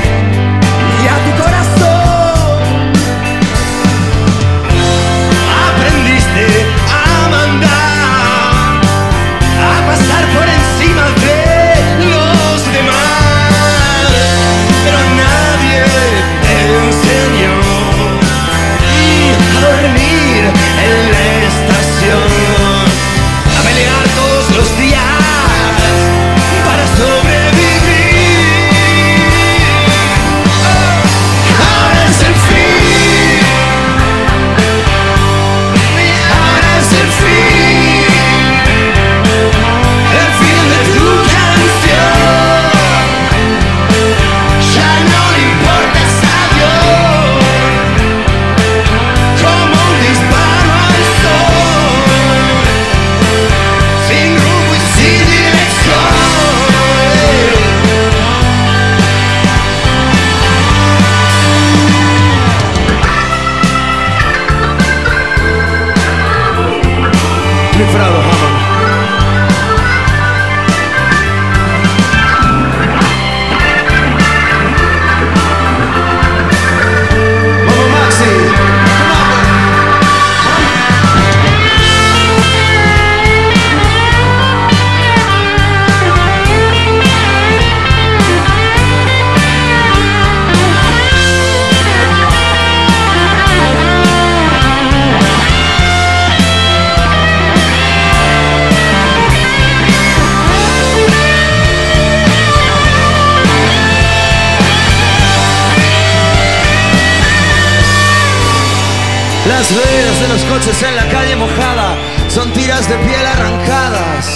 [110.67, 111.95] en la calle mojada
[112.27, 114.27] son tiras de piel arrancadas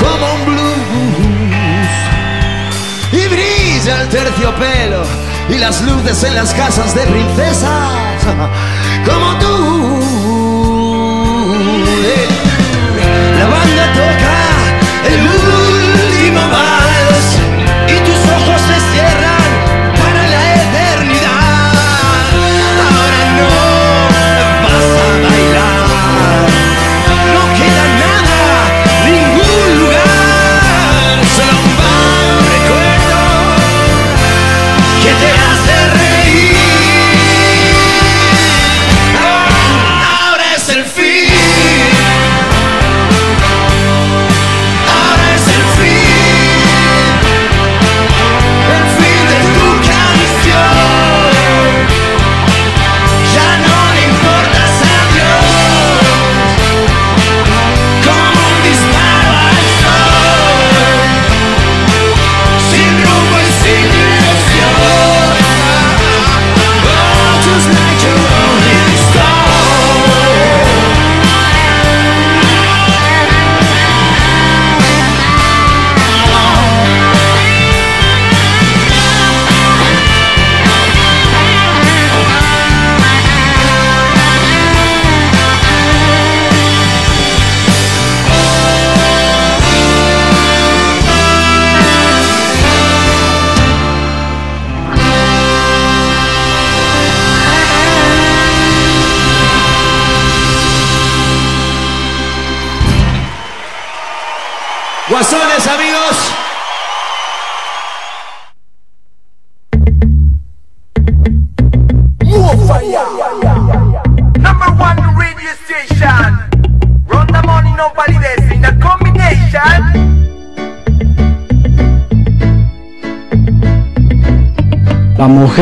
[0.00, 1.90] como un blues.
[3.10, 5.02] Y brilla el terciopelo
[5.48, 7.90] y las luces en las casas de princesas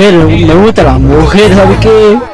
[0.01, 2.30] mujer, me gusta la mujer, ¿sabe qué?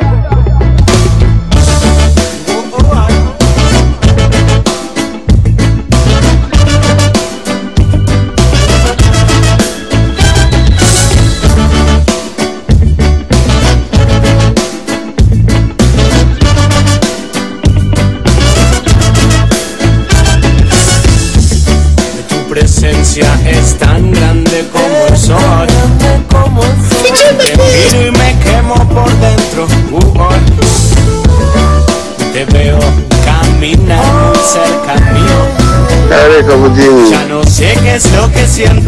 [38.57, 38.86] siento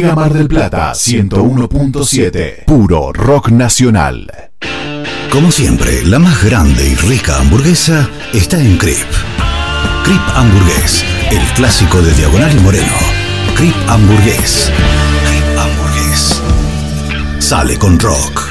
[0.00, 4.50] Mega Mar del Plata 101.7, puro rock nacional.
[5.30, 8.96] Como siempre, la más grande y rica hamburguesa está en Crip.
[10.02, 12.96] Crip Hamburgués, el clásico de Diagonal y Moreno.
[13.54, 14.72] Crip Hamburgués.
[15.28, 16.42] Crip Hamburgués.
[17.38, 18.48] Sale con rock.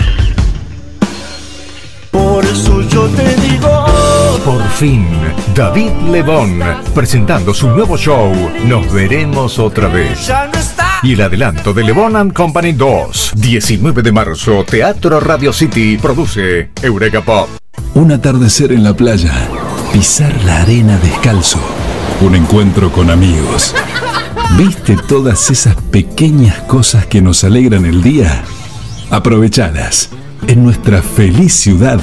[2.12, 3.86] Por eso yo te digo.
[4.45, 5.08] Por fin,
[5.56, 6.62] David Lebón,
[6.93, 8.32] presentando su nuevo show.
[8.66, 10.32] Nos veremos otra vez.
[11.02, 16.72] Y el adelanto de Lebon and Company 2, 19 de marzo, Teatro Radio City, produce
[16.82, 17.47] Eureka Pop.
[17.93, 19.32] Un atardecer en la playa.
[19.93, 21.60] Pisar la arena descalzo.
[22.20, 23.74] Un encuentro con amigos.
[24.58, 28.43] ¿Viste todas esas pequeñas cosas que nos alegran el día?
[29.10, 30.10] Aprovechadas.
[30.47, 32.02] En nuestra feliz ciudad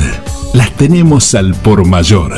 [0.54, 2.32] las tenemos al por mayor.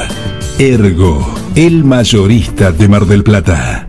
[0.58, 3.88] Ergo, el mayorista de Mar del Plata.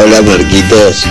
[0.00, 1.04] Hola Marquitos.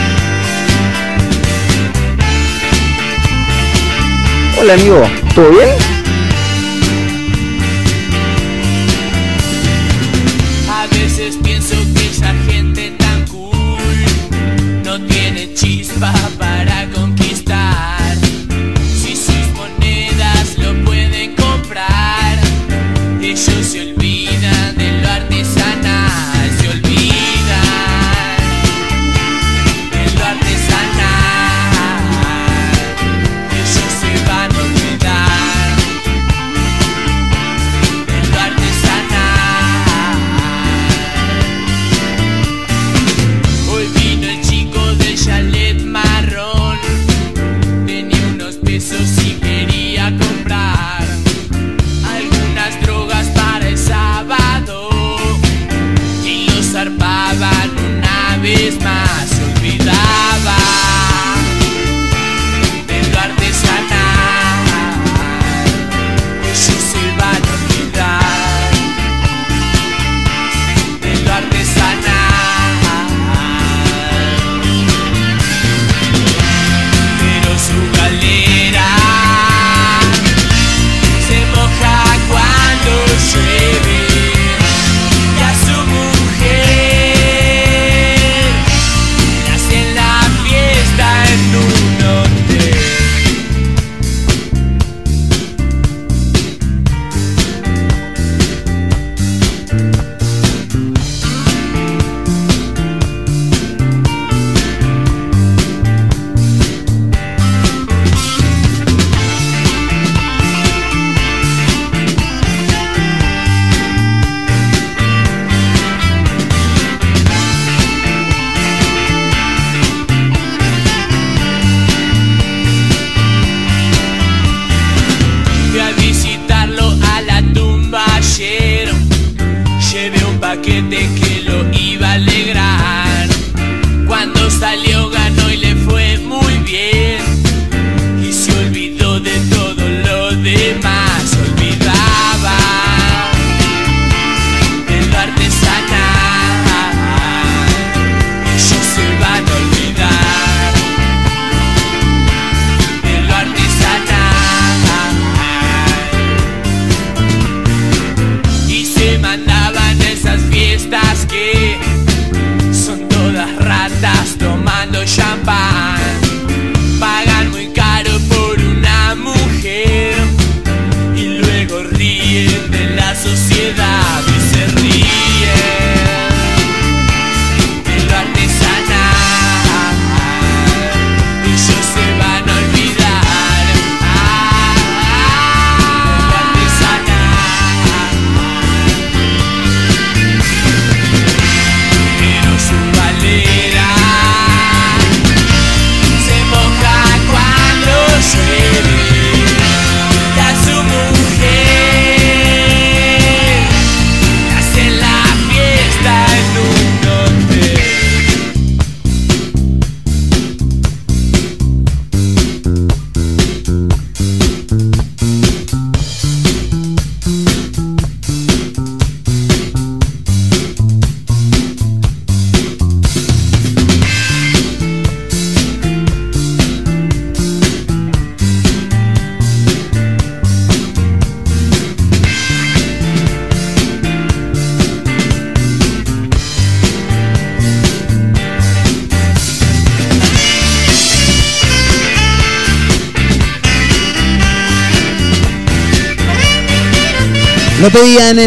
[4.59, 5.01] Hola amigo,
[5.35, 5.96] ¿todo bien?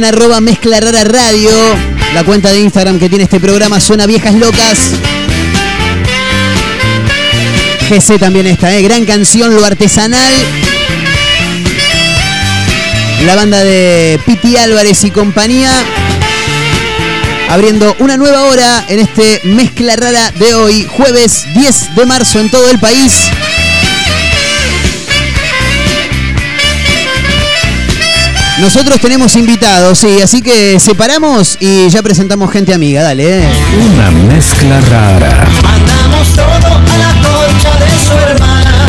[0.05, 1.51] Arroba mezcla rara radio,
[2.15, 4.79] la cuenta de Instagram que tiene este programa Suena Viejas Locas.
[7.89, 8.83] GC también está, ¿eh?
[8.83, 10.33] gran canción, lo artesanal.
[13.27, 15.71] La banda de Piti Álvarez y compañía.
[17.49, 22.51] Abriendo una nueva hora en este mezcla rara de hoy, jueves 10 de marzo en
[22.51, 23.13] todo el país.
[28.61, 33.41] Nosotros tenemos invitados, sí, así que separamos y ya presentamos gente amiga, dale.
[33.41, 33.49] eh.
[33.95, 35.47] Una mezcla rara.
[35.63, 38.87] Mandamos todo a la concha de su hermana.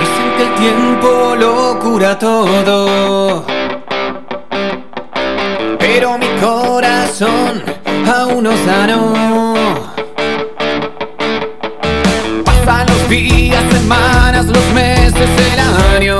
[0.00, 3.46] Dicen que el tiempo lo cura todo.
[5.78, 7.62] Pero mi corazón
[8.14, 9.14] aún no sanó.
[12.44, 15.60] Pasan los días, semanas, los meses, el
[15.96, 16.18] año.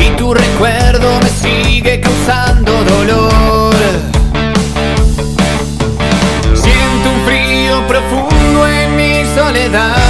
[0.00, 3.74] Y tu recuerdo me sigue causando dolor.
[6.54, 10.03] Siento un frío profundo en mi soledad.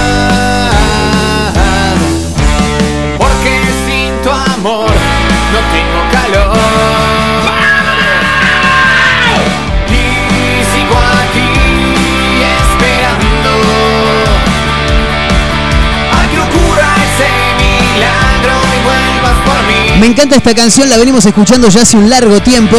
[19.99, 22.77] Me encanta esta canción, la venimos escuchando ya hace un largo tiempo.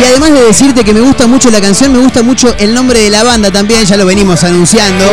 [0.00, 3.00] Y además de decirte que me gusta mucho la canción, me gusta mucho el nombre
[3.00, 5.04] de la banda también, ya lo venimos anunciando.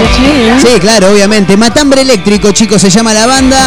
[0.61, 1.57] Sí, claro, obviamente.
[1.57, 3.57] Matambre Eléctrico, chicos, se llama la banda.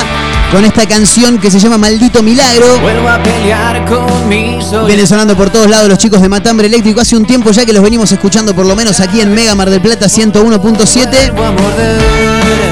[0.50, 2.78] Con esta canción que se llama Maldito Milagro.
[2.80, 4.06] Vuelvo a pelear con.
[4.86, 7.00] Vienen sonando por todos lados los chicos de Matambre Eléctrico.
[7.00, 9.68] Hace un tiempo ya que los venimos escuchando, por lo menos aquí en Mega Mar
[9.68, 12.69] del Plata 101.7.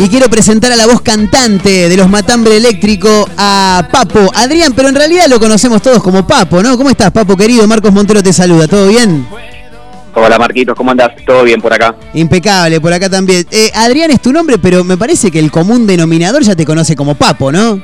[0.00, 4.88] Y quiero presentar a la voz cantante de los Matambre Eléctrico, a Papo, Adrián, pero
[4.88, 6.76] en realidad lo conocemos todos como Papo, ¿no?
[6.78, 7.66] ¿Cómo estás, Papo querido?
[7.66, 9.26] Marcos Montero te saluda, ¿todo bien?
[10.14, 11.10] Hola Marquitos, ¿cómo andas?
[11.26, 11.96] ¿Todo bien por acá?
[12.14, 13.44] Impecable, por acá también.
[13.50, 16.94] Eh, Adrián es tu nombre, pero me parece que el común denominador ya te conoce
[16.94, 17.80] como Papo, ¿no?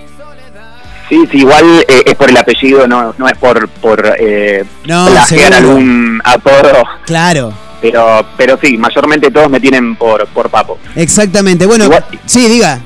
[1.08, 5.06] Sí, sí, igual eh, es por el apellido, no, no es por, por eh, No,
[5.06, 7.52] plagiar algún apodo, Claro,
[7.84, 10.78] pero, pero sí, mayormente todos me tienen por, por Papo.
[10.96, 11.66] exactamente.
[11.66, 11.90] Bueno,
[12.24, 12.80] sí, diga.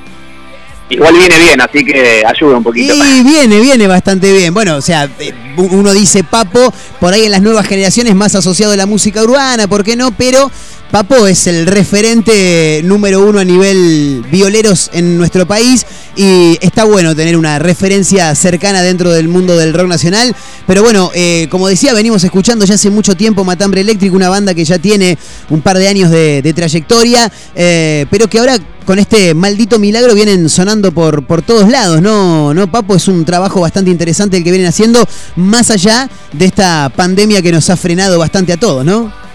[0.91, 2.95] Igual viene bien, así que ayuda un poquito.
[2.97, 4.53] Y viene, viene bastante bien.
[4.53, 8.73] Bueno, o sea, eh, uno dice Papo, por ahí en las nuevas generaciones más asociado
[8.73, 10.11] a la música urbana, ¿por qué no?
[10.11, 10.51] Pero
[10.91, 15.85] Papo es el referente número uno a nivel violeros en nuestro país
[16.17, 20.35] y está bueno tener una referencia cercana dentro del mundo del rock nacional.
[20.67, 24.55] Pero bueno, eh, como decía, venimos escuchando ya hace mucho tiempo Matambre Eléctrico, una banda
[24.55, 25.19] que ya tiene
[25.51, 30.49] un par de años de, trayectoria, eh, pero que ahora con este maldito milagro vienen
[30.49, 32.55] sonando por, por todos lados, ¿no?
[32.55, 32.97] ¿no, Papo?
[32.97, 37.53] Es un trabajo bastante interesante el que vienen haciendo, más allá de esta pandemia que
[37.53, 39.28] nos ha frenado bastante a todos, ¿no?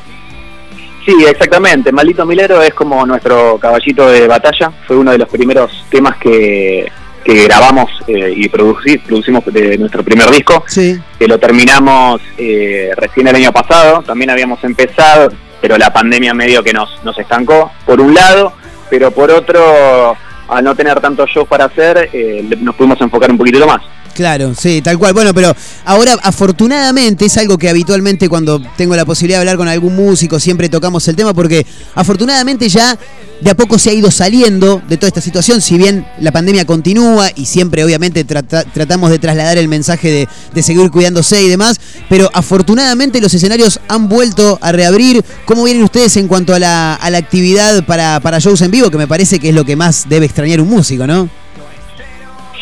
[1.06, 1.91] Sí, exactamente.
[1.91, 4.72] Maldito Milero es como nuestro caballito de batalla.
[4.88, 6.89] Fue uno de los primeros temas que,
[7.24, 10.64] que grabamos eh, y produci- producimos de nuestro primer disco.
[10.68, 10.97] Sí.
[11.20, 14.01] Que lo terminamos eh, recién el año pasado.
[14.04, 15.32] También habíamos empezado,
[15.62, 18.54] pero la pandemia medio que nos, nos estancó, por un lado.
[18.89, 20.16] Pero por otro,
[20.47, 23.82] al no tener tantos shows para hacer, eh, nos pudimos enfocar un poquitito más.
[24.14, 25.14] Claro, sí, tal cual.
[25.14, 25.55] Bueno, pero
[25.86, 30.39] ahora afortunadamente es algo que habitualmente cuando tengo la posibilidad de hablar con algún músico
[30.39, 32.95] siempre tocamos el tema porque afortunadamente ya
[33.41, 36.64] de a poco se ha ido saliendo de toda esta situación, si bien la pandemia
[36.66, 41.49] continúa y siempre obviamente trata- tratamos de trasladar el mensaje de, de seguir cuidándose y
[41.49, 45.26] demás, pero afortunadamente los escenarios han vuelto a reabrir.
[45.45, 48.91] ¿Cómo vienen ustedes en cuanto a la, a la actividad para, para shows en vivo?
[48.91, 51.28] Que me parece que es lo que más debe extrañar un músico, ¿no?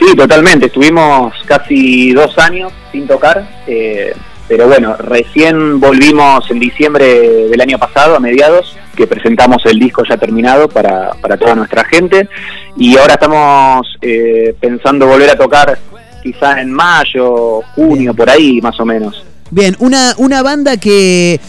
[0.02, 0.66] Sí, totalmente.
[0.66, 4.14] Estuvimos casi dos años sin tocar, eh,
[4.48, 7.06] pero bueno, recién volvimos en diciembre
[7.50, 11.86] del año pasado, a mediados, que presentamos el disco ya terminado para, para toda nuestra
[11.86, 12.28] gente,
[12.76, 15.78] y ahora estamos eh, pensando volver a tocar
[16.24, 19.24] quizá en mayo, junio, por ahí más o menos.
[19.52, 21.40] Bien, una, una banda que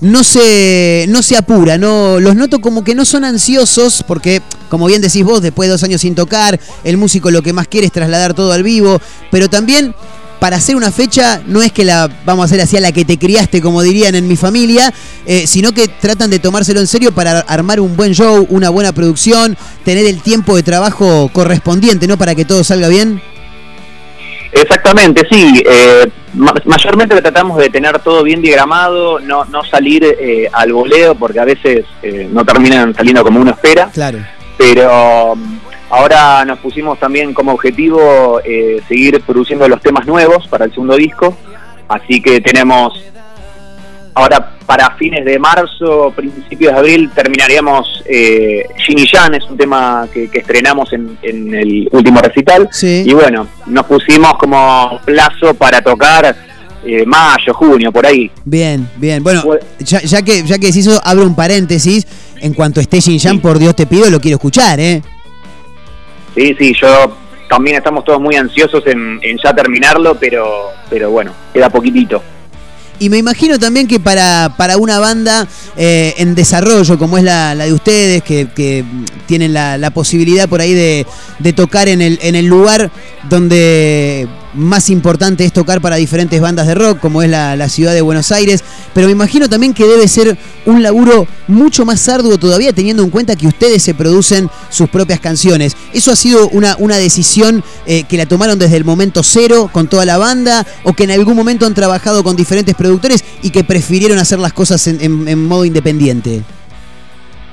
[0.00, 4.86] no se, no se apura, no, los noto como que no son ansiosos, porque, como
[4.86, 7.86] bien decís vos, después de dos años sin tocar, el músico lo que más quiere
[7.86, 9.00] es trasladar todo al vivo,
[9.30, 9.94] pero también
[10.40, 13.04] para hacer una fecha no es que la vamos a hacer así a la que
[13.04, 14.94] te criaste, como dirían en mi familia,
[15.26, 18.92] eh, sino que tratan de tomárselo en serio para armar un buen show, una buena
[18.92, 22.16] producción, tener el tiempo de trabajo correspondiente, ¿no?
[22.16, 23.20] Para que todo salga bien.
[24.52, 25.60] Exactamente, sí.
[25.68, 31.14] eh, ma- mayormente tratamos de tener todo bien diagramado, no, no salir eh, al voleo,
[31.16, 33.90] porque a veces eh, no terminan saliendo como uno espera.
[33.92, 34.20] Claro.
[34.58, 35.58] Pero mm,
[35.90, 40.96] ahora nos pusimos también como objetivo eh, seguir produciendo los temas nuevos para el segundo
[40.96, 41.34] disco,
[41.88, 43.00] así que tenemos
[44.14, 49.56] ahora para fines de marzo, principios de abril, terminaríamos eh, Shin y Jan, es un
[49.56, 52.68] tema que, que estrenamos en, en el último recital.
[52.82, 56.36] Y bueno, nos pusimos como plazo para tocar
[56.84, 58.30] eh, mayo, junio, por ahí.
[58.44, 59.22] Bien, bien.
[59.22, 59.42] Bueno,
[59.78, 62.06] ya, ya que ya que decís eso, abro un paréntesis.
[62.40, 65.02] En cuanto esté Shin Jan, por Dios te pido, lo quiero escuchar, ¿eh?
[66.34, 67.16] Sí, sí, yo
[67.48, 72.22] también estamos todos muy ansiosos en, en ya terminarlo, pero, pero bueno, queda poquitito.
[73.00, 77.54] Y me imagino también que para, para una banda eh, en desarrollo como es la,
[77.54, 78.84] la de ustedes, que, que
[79.26, 81.06] tienen la, la posibilidad por ahí de,
[81.38, 82.90] de tocar en el, en el lugar
[83.28, 88.00] donde más importante es tocar para diferentes bandas de rock, como es la, ciudad de
[88.00, 92.72] Buenos Aires, pero me imagino también que debe ser un laburo mucho más arduo todavía
[92.72, 95.76] teniendo en cuenta que ustedes se producen sus propias canciones.
[95.92, 99.88] ¿Eso ha sido una, una decisión eh, que la tomaron desde el momento cero con
[99.88, 103.64] toda la banda o que en algún momento han trabajado con diferentes productores y que
[103.64, 106.42] prefirieron hacer las cosas en modo independiente?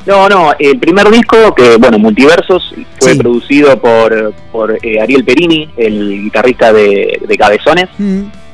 [0.05, 5.69] No, no, el primer disco, que bueno, Multiversos, fue producido por, por eh, Ariel Perini,
[5.77, 7.89] el guitarrista de, de Cabezones,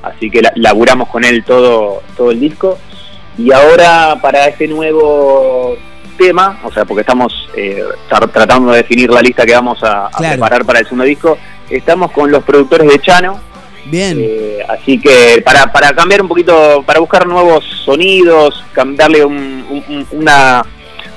[0.01, 2.77] así que la- laburamos con él todo, todo el disco.
[3.37, 5.75] Y ahora para este nuevo
[6.17, 7.83] tema, o sea, porque estamos eh,
[8.31, 10.33] tratando de definir la lista que vamos a, a Claro.
[10.33, 11.37] preparar para el segundo disco,
[11.69, 13.39] estamos con los productores de Chano,
[13.83, 14.15] Bien.
[14.21, 19.65] Eh, así que para, para cambiar un poquito, para buscar nuevos sonidos, cam- darle un,
[19.69, 20.63] un- un- una,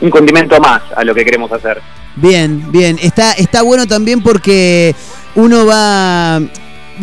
[0.01, 1.81] un condimento más a lo que queremos hacer.
[2.17, 2.99] Bien, bien.
[3.03, 4.95] Está, está bueno también porque
[5.35, 6.41] uno va.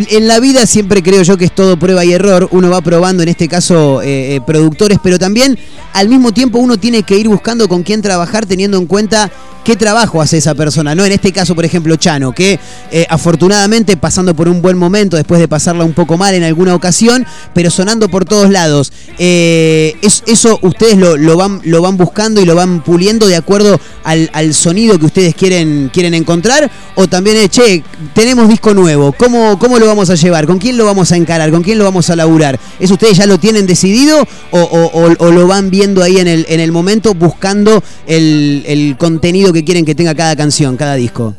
[0.10, 2.48] En la vida siempre creo yo que es todo prueba y error.
[2.52, 5.58] Uno va probando, en este caso, eh, eh, productores, pero también
[5.94, 9.30] al mismo tiempo uno tiene que ir buscando con quién trabajar teniendo en cuenta
[9.66, 11.06] qué trabajo hace esa persona, ¿no?
[11.06, 12.60] En este caso, por ejemplo, Chano, que
[12.92, 16.74] eh, afortunadamente pasando por un buen momento después de pasarla un poco mal en alguna
[16.74, 18.92] ocasión, pero sonando por todos lados.
[19.18, 23.80] Es- eso ustedes lo, lo van, lo van buscando y lo van puliendo de acuerdo
[24.04, 27.84] al, sonido que ustedes quieren, quieren encontrar, o también, che,
[28.16, 30.46] tenemos disco nuevo, ¿cómo, ¿cómo lo vamos a llevar?
[30.46, 31.52] ¿Con quién lo vamos a encarar?
[31.52, 32.58] ¿Con quién lo vamos a laburar?
[32.80, 36.28] ¿Eso ustedes ya lo tienen decidido o, o- o- o lo van viendo ahí en
[36.28, 40.96] el, en el momento buscando el, el contenido que quieren que tenga cada canción, cada
[40.96, 41.36] disco?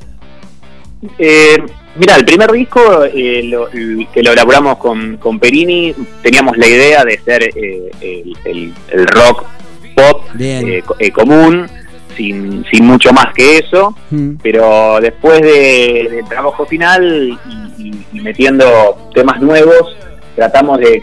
[1.18, 1.57] Eh,
[1.97, 7.05] mira, el primer disco eh, lo- que lo elaboramos con, con Perini, teníamos la idea
[7.05, 7.90] de ser eh,
[8.45, 9.45] el, el- rock
[9.95, 11.66] pop eh, eh, común,
[12.16, 13.95] sin, sin mucho más que eso,
[14.43, 17.38] pero después de- del trabajo final
[18.13, 19.97] y, metiendo temas nuevos,
[20.37, 21.03] tratamos de,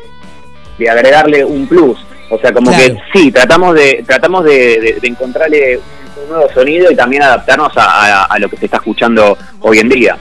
[0.77, 1.97] de agregarle un plus.
[2.29, 2.83] O sea, como Claro.
[2.93, 7.23] que sí, tratamos de tratamos de, de- de encontrarle un, un nuevo sonido y también
[7.23, 10.17] adaptarnos a, a- a lo que se está escuchando hoy en día.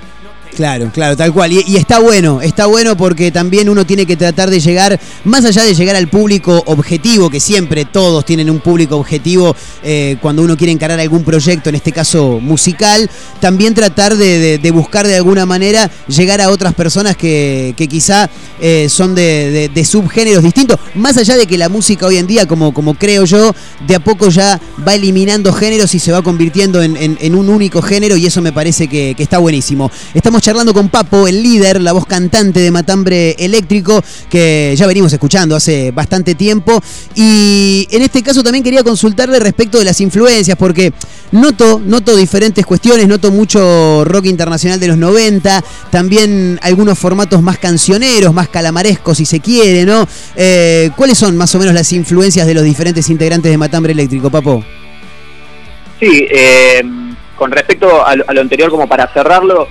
[0.59, 1.52] Claro, claro, tal cual.
[1.52, 5.62] Y, está bueno, está bueno porque también uno tiene que tratar de llegar, más allá
[5.62, 9.54] de llegar al público objetivo, que siempre todos tienen un público objetivo
[9.84, 13.09] eh, cuando uno quiere encarar algún proyecto, en este caso musical,
[13.40, 18.28] también tratar de, buscar de alguna manera llegar a otras personas que, quizá
[18.61, 22.74] eh, son de, subgéneros distintos, más allá de que la música hoy en día, como,
[22.74, 23.54] como creo yo,
[23.86, 27.48] de a poco ya va eliminando géneros y se va convirtiendo en, en- en un
[27.48, 29.88] único género y eso me parece que, que está buenísimo.
[30.14, 35.12] Estamos charlando con Papo, el líder, la voz cantante de Matambre Eléctrico, que ya venimos
[35.12, 36.80] escuchando hace bastante tiempo.
[37.14, 40.94] Y en este caso también quería consultarle respecto de las influencias, porque
[41.32, 47.59] noto, noto diferentes cuestiones, noto mucho rock internacional de los 90, también algunos formatos más
[47.59, 50.09] cancioneros, más calamarescos si se quiere, ¿no?
[50.34, 54.30] Eh, ¿Cuáles son más o menos las influencias de los diferentes integrantes de Matambre Eléctrico,
[54.30, 54.64] Papo?
[56.01, 56.82] Sí, eh,
[57.39, 59.68] con respecto a lo, a lo anterior, como para cerrarlo,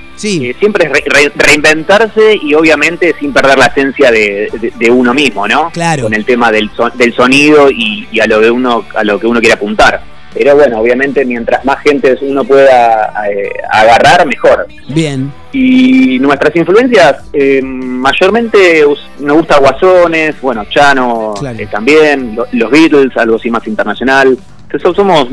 [0.49, 4.89] eh, siempre es re- re- reinventarse y obviamente sin perder la esencia de, de- de
[4.91, 5.69] uno mismo, ¿no?
[5.71, 6.03] Claro.
[6.03, 9.19] Con el tema del, son- del sonido y, y a lo de uno a lo
[9.19, 10.01] que uno quiere apuntar.
[10.37, 14.67] Pero bueno, obviamente mientras más gente uno pueda eh, agarrar, mejor.
[14.89, 15.31] Bien.
[15.51, 18.83] Y nuestras influencias, eh, mayormente
[19.19, 21.33] nos gusta Guasones, bueno, Chano
[21.63, 24.37] eh, también, lo- los Beatles, algo así más internacional.
[24.69, 25.27] Entonces, somos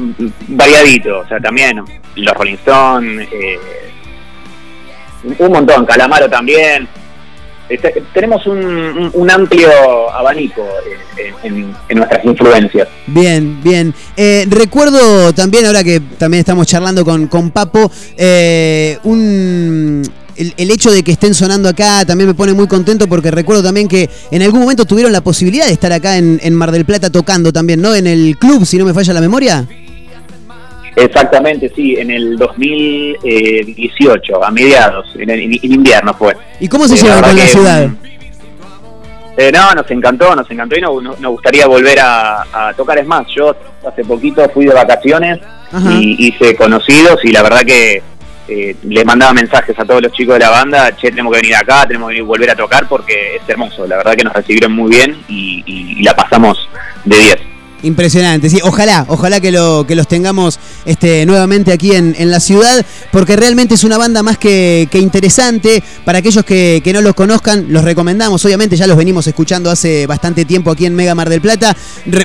[0.48, 1.82] variaditos, o sea, también
[2.16, 3.58] los Rolling Stones, eh,
[5.38, 6.86] un montón, Calamaro también.
[7.68, 9.68] Este, tenemos un, amplio
[10.12, 10.62] abanico
[11.42, 12.88] en nuestras influencias.
[13.06, 13.94] Bien, bien.
[14.16, 20.02] Eh, recuerdo también, ahora que también estamos charlando con, con Papo, eh, un,
[20.36, 23.62] el, el hecho de que estén sonando acá también me pone muy contento porque recuerdo
[23.62, 26.84] también que en algún momento tuvieron la posibilidad de estar acá en, en Mar del
[26.84, 27.94] Plata tocando también, ¿no?
[27.94, 29.66] En el club, si no me falla la memoria.
[30.96, 36.36] Exactamente, sí, en el 2018, a mediados, en, el, en invierno fue.
[36.60, 37.88] ¿Y cómo se Eh, llevan la con ciudad?
[39.36, 42.98] Eh, no, nos encantó, nos encantó y no- no- nos gustaría volver a, a tocar.
[42.98, 45.40] Es más, yo hace poquito fui de vacaciones
[45.90, 48.00] y hice conocidos y la verdad que
[48.46, 51.56] eh, les mandaba mensajes a todos los chicos de la banda, che, tenemos que venir
[51.56, 53.86] acá, tenemos que venir- volver a tocar porque es hermoso.
[53.88, 56.68] La verdad que nos recibieron muy bien y, y- y la pasamos
[57.04, 57.36] de 10.
[57.84, 62.84] Impresionante, sí, ojalá, ojalá que, lo, que los tengamos este, nuevamente aquí en, la ciudad,
[63.12, 65.82] porque realmente es una banda más que, interesante.
[66.04, 70.06] Para aquellos que, que no los conozcan, los recomendamos, obviamente ya los venimos escuchando hace
[70.06, 71.76] bastante tiempo aquí en Mega Mar del Plata.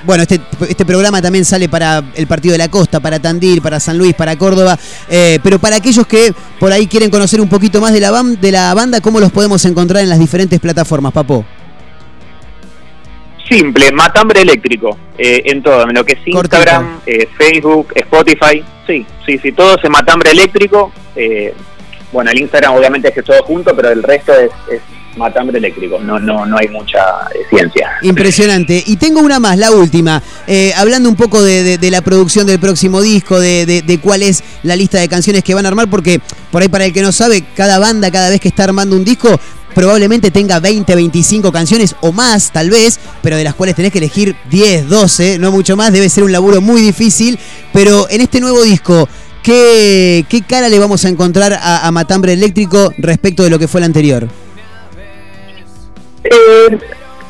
[0.05, 3.81] Bueno, este, este programa también sale para el Partido de la Costa, para Tandil, para
[3.81, 4.79] San Luis, para Córdoba,
[5.09, 8.51] eh, pero para aquellos que por ahí quieren conocer un poquito más de la, de
[8.51, 11.58] la banda, ¿cómo los podemos encontrar en las diferentes plataformas, Papo?
[13.49, 19.05] Simple, matambre eléctrico, eh, en todo, en lo que es Instagram, eh, Facebook, Spotify, sí,
[19.25, 20.91] sí, sí, todo es matambre eléctrico.
[21.15, 21.53] eh,
[22.11, 24.81] bueno, el Instagram obviamente es que todo junto, pero el resto es, es
[25.17, 26.99] matambre eléctrico, no, no, no hay mucha
[27.35, 27.91] eh, ciencia.
[28.01, 28.83] Impresionante.
[28.85, 30.21] Y tengo una más, la última.
[30.47, 33.99] Eh, hablando un poco de, de- de la producción del próximo disco, de, de- de
[33.99, 36.19] cuál es la lista de canciones que van a armar, porque
[36.51, 39.05] por ahí para el que no sabe, cada banda, cada vez que está armando un
[39.05, 39.39] disco,
[39.73, 43.99] probablemente tenga 20, 25 canciones o más, tal vez, pero de las cuales tenés que
[43.99, 45.91] elegir 10, 12, no mucho más.
[45.91, 47.39] Debe ser un laburo muy difícil.
[47.73, 49.07] Pero en este nuevo disco,
[49.43, 53.67] ¿qué, qué cara le vamos a encontrar a, a Matambre Eléctrico respecto de lo que
[53.67, 54.27] fue el anterior?
[56.23, 56.79] Eh,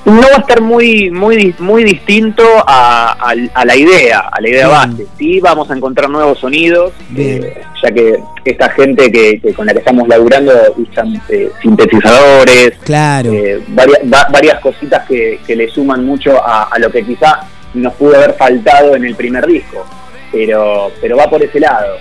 [0.09, 4.49] no va a estar muy muy muy distinto a, a- a la idea, a la
[4.49, 5.05] idea base.
[5.17, 9.73] Sí, vamos a encontrar nuevos sonidos, eh, ya que esta gente que, que con la
[9.73, 13.31] que estamos laburando usan eh, sintetizadores, Claro.
[13.31, 17.41] eh, varias, va- varias cositas que, que le suman mucho a, a lo que quizá
[17.73, 19.85] nos pudo haber faltado en el primer disco,
[20.31, 21.97] pero pero va por ese lado.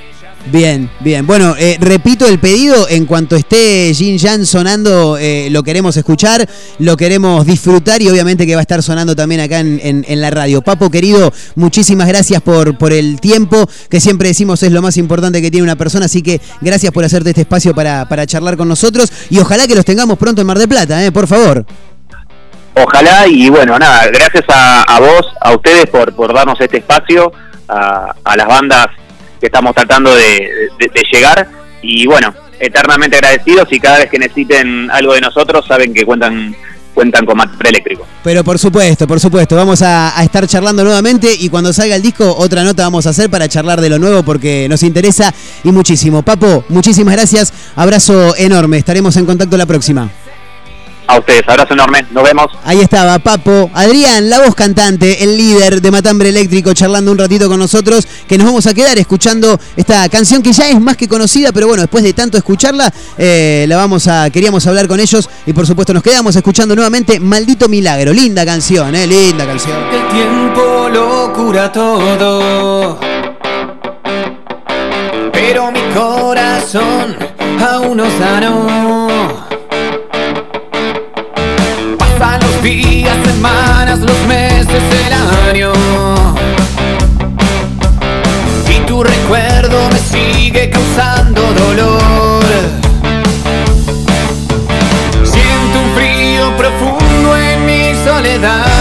[0.46, 1.26] Bien, bien.
[1.26, 2.88] Bueno, eh, repito el pedido.
[2.88, 6.48] En cuanto esté Jin Jan sonando, eh, lo queremos escuchar,
[6.78, 10.30] lo queremos disfrutar y obviamente que va a estar sonando también acá en, en- la
[10.30, 10.62] radio.
[10.62, 15.42] Papo, querido, muchísimas gracias por, por el tiempo, que siempre decimos es lo más importante
[15.42, 16.06] que tiene una persona.
[16.06, 19.74] Así que gracias por hacerte este espacio para, para charlar con nosotros y ojalá que
[19.74, 21.66] los tengamos pronto en Mar del Plata, eh, por favor.
[22.74, 27.30] Ojalá y bueno, nada, gracias a, vos, a ustedes por, por darnos este espacio,
[27.68, 28.86] a las bandas
[29.38, 30.70] que estamos tratando de,
[31.12, 31.48] llegar
[31.82, 36.54] y bueno, eternamente agradecidos y cada vez que necesiten algo de nosotros saben que cuentan
[36.94, 38.04] cuentan con Matambre Eléctrico.
[38.24, 42.34] Pero por supuesto, por supuesto, vamos a estar charlando nuevamente y cuando salga el disco
[42.36, 45.32] otra nota vamos a hacer para charlar de lo nuevo porque nos interesa
[45.62, 46.22] y muchísimo.
[46.22, 50.10] Papo, muchísimas gracias, abrazo enorme, estaremos en contacto la próxima.
[51.08, 52.48] A ustedes, abrazo enorme, nos vemos.
[52.64, 57.48] Ahí estaba Papo, Adrián, la voz cantante, el líder de Matambre Eléctrico, charlando un ratito
[57.48, 61.08] con nosotros, que nos vamos a quedar escuchando esta canción que ya es más que
[61.08, 65.30] conocida, pero bueno, después de tanto escucharla, eh, la vamos a, queríamos hablar con ellos
[65.46, 69.78] y por supuesto nos quedamos escuchando nuevamente Maldito Milagro, linda canción, eh, linda canción.
[69.90, 73.00] El tiempo lo cura todo.
[75.32, 77.16] Pero mi corazón
[77.66, 79.47] aún no sanó.
[82.62, 85.12] Días, semanas, los meses, el
[85.50, 85.72] año.
[88.68, 92.44] Y tu recuerdo me sigue causando dolor.
[95.22, 98.77] Siento un frío profundo en mi soledad.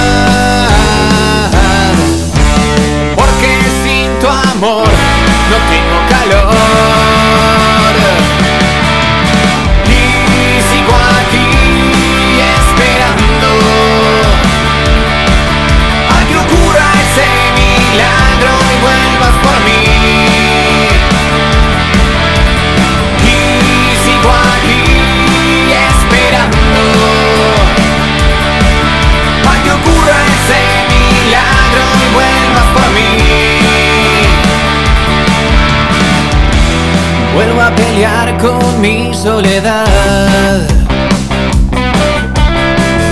[37.37, 39.87] Vuelvo a pelear con mi soledad.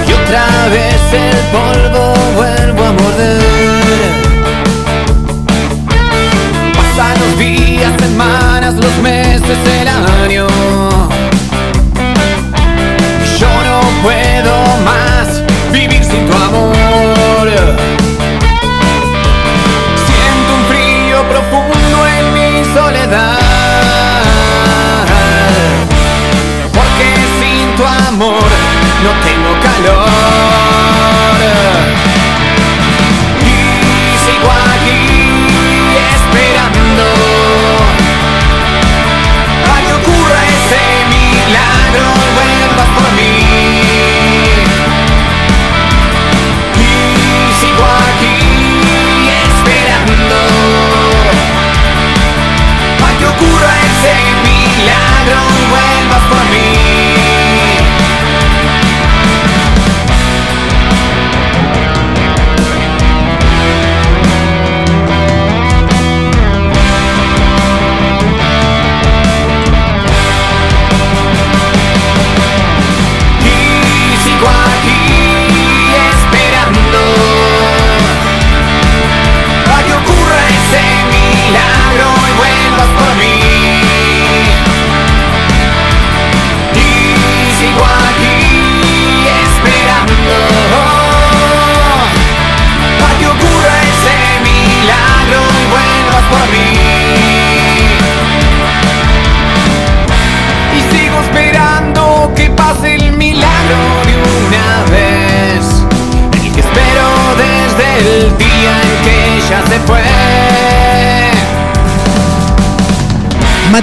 [0.08, 3.44] Y otra vez el polvo vuelvo a morder.
[6.76, 10.48] Pasan los días, semanas, los meses, el año.
[13.40, 17.48] Yo no puedo más vivir sin tu amor.
[20.08, 23.45] Siento un frío profundo en mi soledad.
[29.06, 29.35] No tengo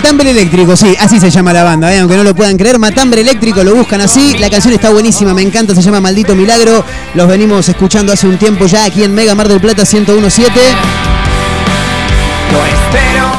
[0.03, 2.01] Matambre Eléctrico, sí, así se llama la banda, ¿eh?
[2.01, 2.77] aunque no lo puedan creer.
[2.77, 4.37] Matambre Eléctrico, lo buscan así.
[4.37, 6.85] La canción está buenísima, me encanta, se llama Maldito Milagro.
[7.15, 10.61] Los venimos escuchando hace un tiempo ya aquí en Mega Mar del Plata 1017.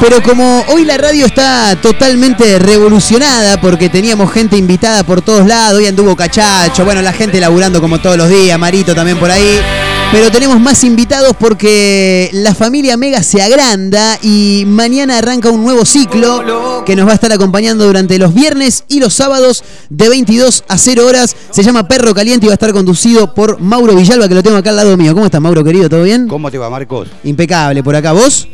[0.00, 5.78] Pero como hoy la radio está totalmente revolucionada porque teníamos gente invitada por todos lados,
[5.78, 9.83] hoy anduvo Cachacho, bueno, la gente laburando como todos los días, Marito también por ahí.
[10.14, 15.84] Pero tenemos más invitados porque la familia Mega se agranda y mañana arranca un nuevo
[15.84, 20.62] ciclo que nos va a estar acompañando durante los viernes y los sábados de 22
[20.68, 21.34] a 0 horas.
[21.50, 24.56] Se llama Perro Caliente y va a estar conducido por Mauro Villalba, que lo tengo
[24.56, 25.14] acá al lado mío.
[25.14, 25.88] ¿Cómo estás, Mauro, querido?
[25.88, 26.28] ¿Todo bien?
[26.28, 27.08] ¿Cómo te va, Marcos?
[27.24, 27.82] Impecable.
[27.82, 28.46] ¿Por acá vos?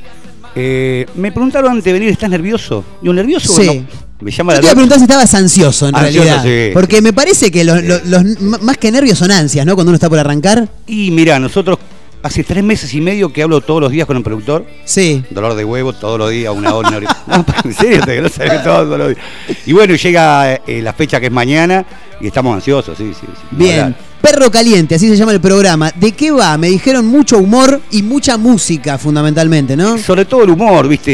[0.55, 2.83] Eh, me preguntaron antes de venir, ¿estás nervioso?
[3.03, 3.69] Yo, ¿nervioso Sí.
[3.69, 4.10] o no?
[4.21, 6.43] Me llama Yo la te iba a preguntar si estabas ansioso en Ansioso, realidad.
[6.45, 9.75] sí, porque me parece que los, los- los- m- más que nervios son ansias, ¿no?
[9.75, 10.69] Cuando uno está por arrancar.
[10.87, 11.79] Y mira, nosotros
[12.23, 14.67] hace tres meses y medio que hablo todos los días con el productor.
[14.85, 15.25] Sí.
[15.31, 17.17] Dolor de huevo todos los días, una hora, una hora.
[17.29, 19.21] No, en serio, te no sabes todos los días.
[19.65, 21.85] Y bueno, llega eh, la fecha que es mañana
[22.21, 23.27] y estamos ansiosos, sí, sí.
[23.27, 23.33] sí.
[23.53, 23.81] Bien.
[23.81, 24.11] Hablar.
[24.21, 25.91] Perro Caliente, así se llama el programa.
[25.97, 26.59] ¿De qué va?
[26.59, 29.97] Me dijeron mucho humor y mucha música, fundamentalmente, ¿no?
[29.97, 31.11] Sobre todo el humor, viste,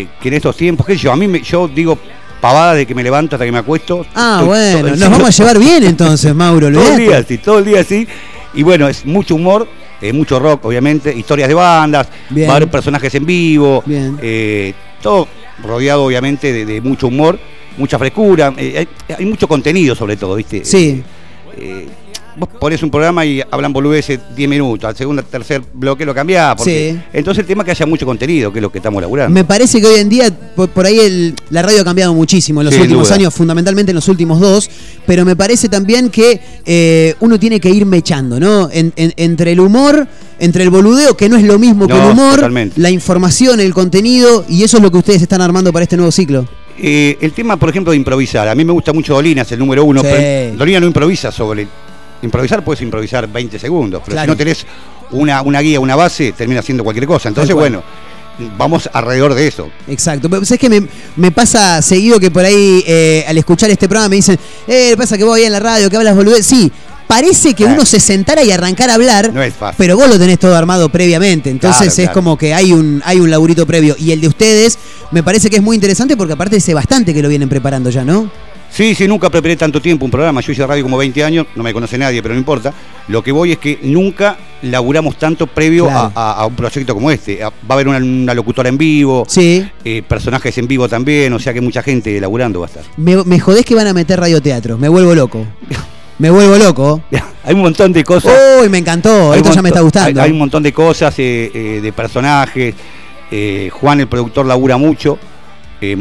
[0.00, 1.96] eh, que en estos tiempos, qué sé yo, a mí me- yo digo
[2.40, 4.06] pavada de que me levanto hasta que me acuesto.
[4.14, 6.70] Ah, Estoy bueno, nos vamos a llevar bien entonces, Mauro.
[6.72, 8.06] todo el día, sí, todo el día así.
[8.54, 9.68] Y bueno, es mucho humor,
[10.00, 12.48] eh, mucho rock, obviamente, historias de bandas, Bien.
[12.48, 14.18] va a haber personajes en vivo, Bien.
[14.22, 14.72] eh,
[15.02, 15.28] todo
[15.62, 17.38] rodeado obviamente de, de mucho humor,
[17.76, 20.64] mucha frescura, eh, hay, hay mucho contenido sobre todo, ¿viste?
[20.64, 21.02] Sí.
[22.36, 26.54] Vos ponés un programa y hablan boludeces 10 minutos, al segundo, tercer bloque lo cambiás,
[26.56, 27.00] porque Sí.
[27.12, 29.34] entonces el tema es que haya mucho contenido, que es lo que estamos laburando.
[29.34, 32.60] Me parece que hoy en día, por, por ahí el- la radio ha cambiado muchísimo
[32.60, 33.16] en los Sin últimos duda.
[33.16, 34.70] años, fundamentalmente en los últimos dos,
[35.06, 38.68] pero me parece también que eh, uno tiene que ir mechando, ¿no?
[38.72, 40.06] En- en- entre el humor,
[40.38, 42.80] entre el boludeo, que no es lo mismo que No, el humor, totalmente.
[42.80, 46.12] la información, el contenido, y eso es lo que ustedes están armando para este nuevo
[46.12, 46.46] ciclo.
[46.82, 48.48] Eh, el tema, por ejemplo, de improvisar.
[48.48, 50.00] A mí me gusta mucho Dolina, es el número uno.
[50.00, 50.06] Sí.
[50.10, 51.68] pero Dolina no improvisa sobre.
[52.22, 54.26] Improvisar puedes improvisar 20 segundos, pero Claro.
[54.26, 54.66] si no tenés
[55.12, 57.28] una, una guía, una base, termina haciendo cualquier cosa.
[57.28, 57.82] Entonces, bueno,
[58.56, 59.70] vamos alrededor de eso.
[59.88, 60.28] Exacto.
[60.30, 60.86] Pero ¿sabes que me,
[61.16, 65.16] me pasa seguido que por ahí eh, al escuchar este programa me dicen, eh, pasa
[65.18, 66.46] que vos ahí en la radio, que hablas boludez?
[66.46, 66.70] Sí,
[67.06, 69.74] parece que uno se sentara y arrancara a hablar, No es fácil.
[69.78, 71.50] pero vos lo tenés todo armado previamente.
[71.50, 72.12] Entonces Claro, es claro.
[72.12, 73.96] como que hay un, hay un laburito previo.
[73.98, 74.78] Y el de ustedes
[75.10, 78.04] me parece que es muy interesante porque aparte dice bastante que lo vienen preparando ya,
[78.04, 78.30] ¿no?
[78.70, 80.40] Sí, sí, nunca preparé tanto tiempo un programa.
[80.40, 82.72] Yo hice radio como 20 años, no me conoce nadie, pero no importa.
[83.08, 86.12] Lo que voy es que nunca laburamos tanto previo Claro.
[86.14, 87.42] a, a- a un proyecto como este.
[87.42, 89.68] A- Va a haber una, una locutora en vivo, Sí.
[89.84, 92.84] eh, personajes en vivo también, o sea que mucha gente laburando va a estar.
[92.96, 94.78] Me, me jodés que van a meter radioteatro.
[94.78, 95.44] Me vuelvo loco.
[96.20, 97.02] Me vuelvo loco.
[97.44, 98.32] Hay un montón de cosas.
[98.62, 99.32] Uy, me encantó.
[99.34, 100.20] Esto ya me está gustando.
[100.20, 102.74] Hay, hay un montón de cosas, eh, eh, de personajes.
[103.72, 105.18] Juan, el productor, labura mucho,
[105.80, 105.96] eh,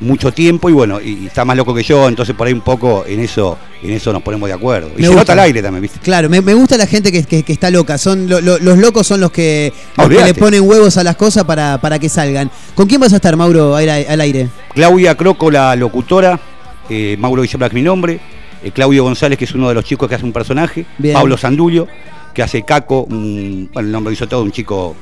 [0.00, 2.62] mucho tiempo y bueno, y, y está más loco que yo, entonces por ahí un
[2.62, 4.88] poco en eso, en eso nos ponemos de acuerdo.
[4.96, 5.20] Y Me se gusta.
[5.20, 5.98] nota al aire también, ¿viste?
[6.00, 7.98] Claro, me, me gusta la gente que, que- que está loca.
[7.98, 10.32] Son lo- lo- los locos son los que, los que Olvídate.
[10.32, 12.50] le ponen huevos a las cosas para, para que salgan.
[12.74, 14.48] ¿Con quién vas a estar, Mauro, al, al aire?
[14.74, 16.40] Claudia Croco, la locutora,
[16.88, 18.20] eh, Mauro es mi nombre,
[18.64, 21.14] eh, Claudio González, que es uno de los chicos que hace un personaje, Bien.
[21.14, 21.86] Pablo Sandulio,
[22.34, 24.96] que hace Caco, un- bueno, el nombre hizo todo, un chico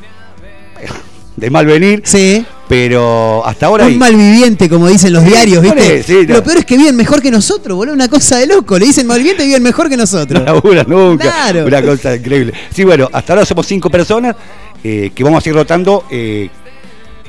[1.38, 2.02] de mal venir.
[2.04, 2.44] Sí.
[2.68, 3.84] Pero hasta ahora.
[3.86, 6.02] Un hay- malviviente, como dicen los Sí, diarios, ¿viste?
[6.02, 6.34] sí, no.
[6.34, 7.94] Lo peor es que viven mejor que nosotros, boludo.
[7.94, 8.78] Una cosa de loco.
[8.78, 10.42] Le dicen malviviente y viven mejor que nosotros.
[10.44, 11.24] No nunca.
[11.24, 11.64] Claro.
[11.66, 12.52] Una cosa increíble.
[12.74, 14.36] Sí, bueno, hasta ahora somos cinco personas
[14.84, 16.50] eh, que vamos a ir rotando eh,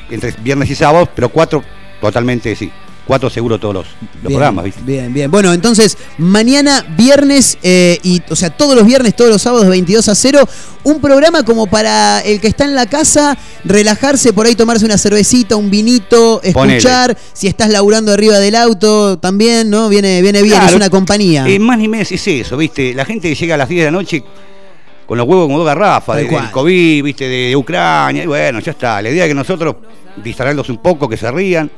[0.10, 1.64] entre viernes y sábados, pero cuatro
[2.02, 2.70] totalmente, sí.
[3.10, 4.82] Cuatro seguro todos los, los Bien, programas, ¿viste?
[4.86, 5.32] Bien, bien.
[5.32, 10.08] Bueno, entonces, mañana, viernes, eh, y, o sea, todos los viernes, todos los sábados, 22
[10.10, 10.48] a 0,
[10.84, 15.00] un programa como para el que está en la casa, relajarse, por ahí tomarse una
[15.00, 17.18] cervecita, un vinito, escuchar.
[17.34, 19.90] Si estás laburando arriba del auto, también, ¿no?
[19.90, 20.70] Viene, viene bien, Claro.
[20.70, 21.48] es una compañía.
[21.48, 22.94] Eh, más ni menos es eso, ¿viste?
[22.94, 24.24] La gente llega a las 10 de la noche
[25.08, 27.28] con los huevos como dos garrafas, de, del COVID, ¿viste?
[27.28, 29.02] De Ucrania, y bueno, ya está.
[29.02, 29.78] La idea es que nosotros
[30.24, 31.72] distraerlos un poco, que se rían,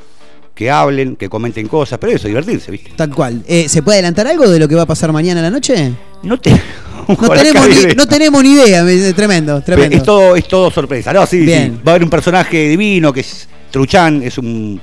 [0.56, 2.92] que hablen, que comenten cosas, pero eso, divertirse, ¿viste?
[2.96, 3.42] Tal cual.
[3.48, 5.92] Eh, ¿Se puede adelantar algo de lo que va a pasar mañana a la noche?
[6.24, 6.52] No, te,
[7.08, 8.84] no, tenemos, ni, no tenemos ni idea.
[8.84, 9.96] me- Tremendo, tremendo.
[9.98, 11.12] Es todo, es todo sorpresa.
[11.14, 11.74] No, sí, Bien.
[11.78, 11.82] sí.
[11.86, 14.80] Va a haber un personaje divino que es Truchán, es un.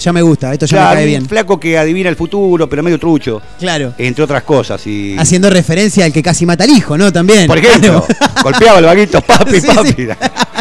[0.00, 1.26] Ya me gusta, esto ya claro, me cae un bien.
[1.28, 3.40] flaco que adivina el futuro, pero medio trucho.
[3.58, 3.92] Claro.
[3.98, 4.84] Entre otras cosas.
[4.86, 7.12] Y, Haciendo referencia al que casi mata al hijo, ¿no?
[7.12, 7.46] También.
[7.46, 8.04] por ejemplo,
[8.42, 9.90] golpeaba al vaguito, papi, Sí, papi.
[9.92, 10.06] sí.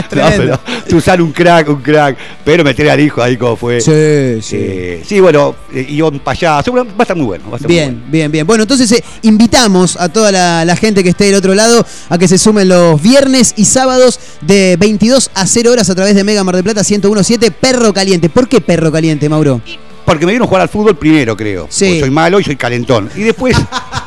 [0.10, 0.60] pero
[0.90, 2.18] Susan un crack, un crack.
[2.44, 3.80] Pero meter al hijo ahí como fue.
[3.80, 4.58] Sí, sí.
[4.60, 6.74] Eh, sí, bueno, eh, y un payaso.
[6.74, 7.46] Va a estar muy bueno.
[7.50, 8.12] Va a estar muy Bien, bueno.
[8.12, 8.48] bien, bien.
[8.48, 12.18] Bueno, entonces eh, invitamos a toda la, la gente que esté del otro lado a
[12.18, 16.24] que se sumen los viernes y sábados de 22 a 0 horas a través de
[16.24, 18.30] Mega Mar del Plata 1017 Perro Caliente.
[18.30, 19.62] ¿Por qué Perro Caliente, Mauro?
[20.06, 21.68] Porque me vieron jugar al fútbol primero, creo.
[21.70, 21.86] Sí.
[21.86, 23.10] Porque soy malo y soy calentón.
[23.16, 23.56] Y después,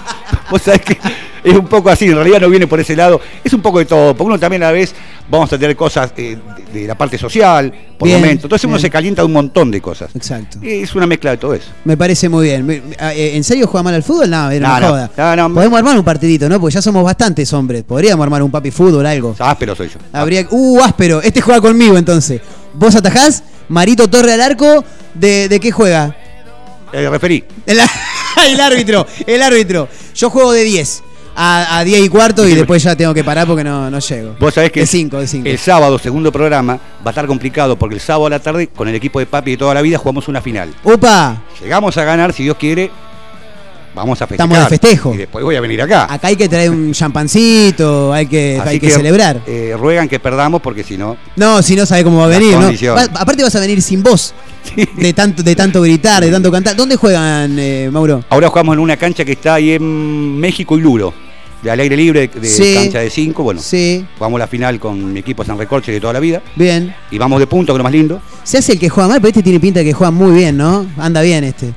[0.50, 0.98] vos sabés que
[1.44, 3.20] es un poco así, en realidad no viene por ese lado.
[3.42, 4.94] Es un poco de todo, porque uno también a la vez
[5.30, 6.36] vamos a tener cosas eh,
[6.72, 8.44] de, de la parte social, por Bien, momentos.
[8.44, 10.10] Entonces uno se calienta de un montón de cosas.
[10.14, 10.58] Exacto.
[10.62, 11.68] Es una mezcla de todo eso.
[11.84, 12.68] Me parece muy bien.
[12.98, 14.28] Eh, ¿En serio juega mal al fútbol?
[14.30, 14.88] No, era No, una no.
[15.16, 15.36] joda.
[15.36, 15.54] No.
[15.54, 16.60] Podemos armar un partidito, ¿no?
[16.60, 17.84] Porque ya somos bastantes hombres.
[17.84, 19.36] Podríamos armar un papi fútbol, algo.
[19.38, 19.98] Áspero soy yo.
[20.12, 20.46] Habría.
[20.50, 21.22] Uh, áspero.
[21.22, 22.40] Este juega conmigo entonces.
[22.74, 23.42] ¿Vos atajás?
[23.68, 24.84] Marito Torre al arco.
[25.14, 26.16] ¿De, de qué juega?
[26.92, 27.44] Eh, referí.
[27.66, 27.78] El,
[28.46, 29.88] el árbitro, el árbitro.
[30.14, 31.02] Yo juego de 10
[31.34, 34.36] a, a 10 y cuarto y después ya tengo que parar porque no, no llego.
[34.38, 35.48] Vos sabés que De 5, de 5.
[35.48, 38.88] el sábado, segundo programa, va a estar complicado porque el sábado a la tarde, con
[38.88, 40.74] el equipo de papi de toda la vida, jugamos una final.
[40.84, 41.42] ¡Upa!
[41.60, 42.90] Llegamos a ganar, si Dios quiere,
[43.94, 44.48] vamos a festejar.
[44.50, 45.14] Estamos de festejo.
[45.14, 46.06] Y después voy a venir acá.
[46.12, 49.40] Acá hay que traer un champancito, hay que, Así hay que, celebrar.
[49.46, 51.16] eh, ruegan que perdamos porque si no.
[51.36, 52.70] No, si no sabe cómo va a venir, ¿no?
[52.94, 54.34] Va- aparte vas a venir sin voz.
[54.96, 56.76] De tanto, de tanto gritar, de tanto cantar.
[56.76, 58.22] ¿Dónde juegan, eh, Mauro?
[58.28, 61.12] Ahora jugamos en una cancha que está ahí en México y Luro.
[61.62, 62.74] De al aire libre, de Sí.
[62.74, 63.42] cancha de 5.
[63.42, 66.42] Bueno, Sí, jugamos la final con mi equipo San Recorche de toda la vida.
[66.56, 66.94] bien.
[67.10, 68.20] Y vamos de punto, que es lo más lindo.
[68.42, 70.56] Se hace el que juega mal, pero este tiene pinta de que juega muy bien,
[70.56, 70.84] ¿no?
[70.96, 71.72] Anda bien este.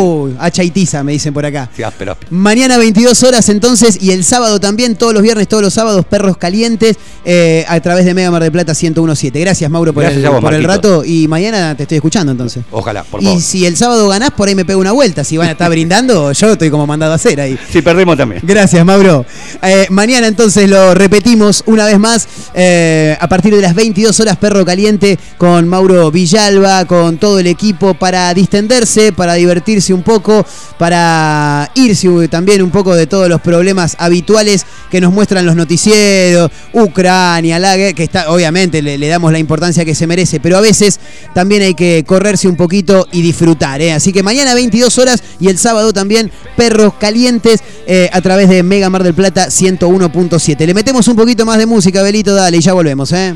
[0.00, 1.70] Uy, hacha y tiza, me dicen por acá.
[1.76, 2.28] Sí, áspero, áspero.
[2.32, 6.36] Mañana 22 horas entonces y el sábado también, todos los viernes, todos los sábados, perros
[6.36, 9.38] calientes eh, a través de Mega Mar del Plata 1017.
[9.38, 10.88] Gracias Mauro por, Gracias el, a vos, por el Marquito.
[10.98, 12.64] rato y mañana te estoy escuchando entonces.
[12.72, 13.38] Ojalá, por favor.
[13.38, 15.22] Y si el sábado ganás, por ahí me pego una vuelta.
[15.22, 17.56] Si van a estar brindando, yo estoy como mandado a hacer ahí.
[17.70, 18.40] Si perdemos también.
[18.44, 19.19] Gracias, Mauro.
[19.62, 24.36] Eh, mañana entonces lo repetimos una vez más eh, a partir de las 22 horas
[24.36, 30.46] Perro Caliente con Mauro Villalba, con todo el equipo para distenderse, para divertirse un poco,
[30.78, 36.50] para irse también un poco de todos los problemas habituales que nos muestran los noticieros,
[36.72, 37.60] Ucrania,
[37.94, 40.98] que está, obviamente le, damos la importancia que se merece, pero a veces
[41.34, 43.80] también hay que correrse un poquito y disfrutar.
[43.82, 43.92] ¿eh?
[43.92, 47.60] Así que mañana 22 horas y el sábado también Perros Calientes
[48.12, 50.66] a través de Mega Mar del Plata 101.7.
[50.66, 53.12] Le metemos un poquito más de música, Belito, dale, y ya volvemos.
[53.12, 53.34] ¿eh?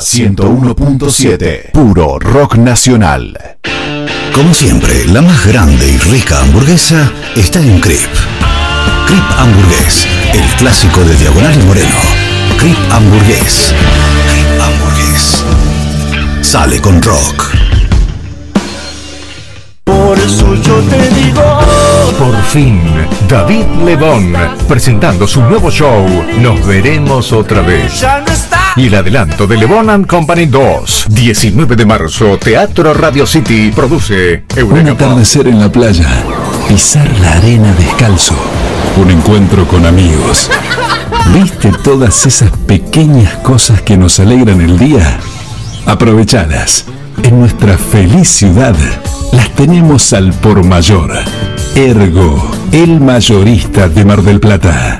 [0.00, 1.72] 101.7.
[1.72, 3.38] Puro rock nacional.
[4.34, 8.08] Como siempre, la más grande y rica hamburguesa está en Crip.
[9.06, 11.96] Crip Hamburgués, el clásico de Diagonal y Moreno.
[12.58, 13.74] Crip Hamburgués.
[14.32, 15.44] Crip Hamburgués.
[16.40, 17.50] Sale con rock.
[19.84, 21.42] Por eso yo te digo.
[22.18, 22.80] Por fin,
[23.28, 24.34] David Lebón,
[24.66, 26.06] presentando su nuevo show,
[26.40, 28.04] Nos veremos otra vez.
[28.76, 34.44] Y el adelanto de Lebon and Company 2, 19 de marzo, Teatro Radio City, produce
[34.52, 35.02] Un Eureka Pop.
[35.02, 36.08] atardecer en la playa,
[36.68, 38.36] pisar la arena descalzo,
[38.96, 40.50] un encuentro con amigos.
[41.34, 45.18] ¿Viste todas esas pequeñas cosas que nos alegran el día?
[45.86, 46.86] Aprovechadas.
[47.22, 48.76] En nuestra feliz ciudad
[49.32, 51.12] las tenemos al por mayor.
[51.74, 54.99] Ergo, el mayorista de Mar del Plata.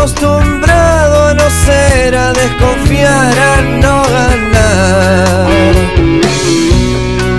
[0.00, 5.46] Acostumbrado a no ser, a desconfiar, a no ganar.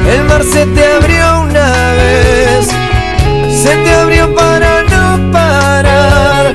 [0.07, 2.67] El mar se te abrió una vez,
[3.63, 6.53] se te abrió para no parar,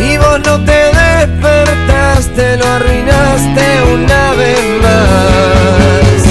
[0.00, 6.22] y vos no te despertaste, lo arruinaste una vez más.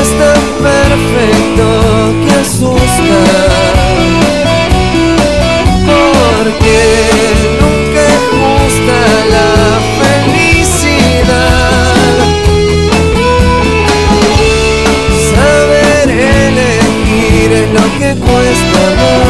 [0.00, 1.66] Es tan perfecto
[2.24, 3.99] que asusta
[6.50, 6.78] porque
[7.60, 8.98] nunca es justa
[9.30, 9.50] la
[10.00, 11.24] felicidad.
[15.34, 19.29] Saber elegir es lo que cuesta más.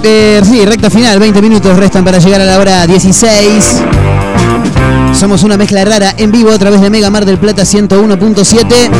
[0.00, 3.82] Sí, recta final, 20 minutos restan para llegar a la hora 16.
[5.12, 8.90] Somos una mezcla rara en vivo a través de Mega Mar del Plata 101.7.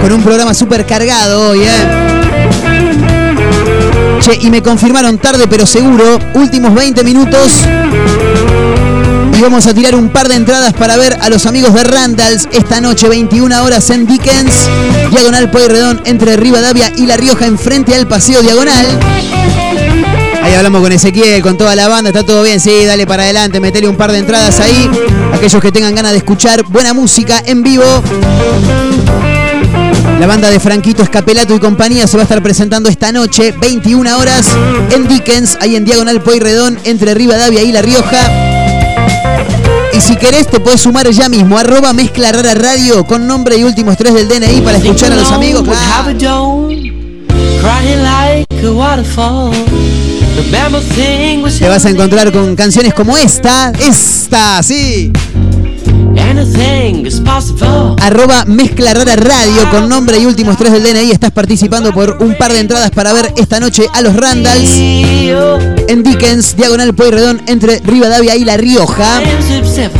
[0.00, 1.68] Con un programa súper cargado hoy, ¿eh?
[4.20, 7.62] Che, y me confirmaron tarde pero seguro, últimos 20 minutos.
[9.42, 12.80] Vamos a tirar un par de entradas para ver a los amigos de Randalls esta
[12.80, 14.54] noche, 21 horas en Dickens,
[15.10, 18.86] Diagonal Pueyrredón, entre Rivadavia y La Rioja, enfrente al Paseo Diagonal.
[20.44, 23.58] Ahí hablamos con Ezequiel, con toda la banda, está todo bien, sí, dale para adelante,
[23.58, 24.88] metele un par de entradas ahí.
[25.34, 27.84] Aquellos que tengan ganas de escuchar buena música en vivo.
[30.20, 34.18] La banda de Franquito Escapelato y compañía se va a estar presentando esta noche, 21
[34.18, 34.46] horas,
[34.94, 38.51] en Dickens, ahí en Diagonal Pueyrredón, entre Rivadavia y La Rioja.
[40.04, 43.96] Si querés te puedes sumar ya mismo, arroba mezcla rara radio con nombre y últimos
[43.96, 45.62] tres del DNI para escuchar a los amigos.
[51.56, 55.12] Te vas a encontrar con canciones como esta, esta, sí.
[56.18, 57.96] Anything is possible.
[58.00, 61.10] Arroba Mezcla Rara Radio con nombre y últimos tres del DNI.
[61.10, 64.70] Estás participando por un par de entradas para ver esta noche a los Randalls
[65.88, 69.20] en Dickens, Diagonal Pueyrredón, entre Rivadavia y La Rioja.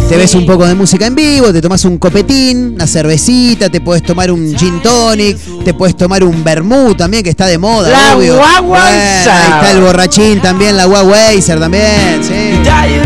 [0.08, 3.80] Te ves un poco de música en vivo, te tomas un copetín, una cervecita, te
[3.80, 7.88] puedes tomar un gin tonic, te puedes tomar un vermouth también, que está de moda,
[7.90, 8.36] La obvio.
[8.36, 12.62] Bueno, ahí está el borrachín también, la Guaguayser también, sí.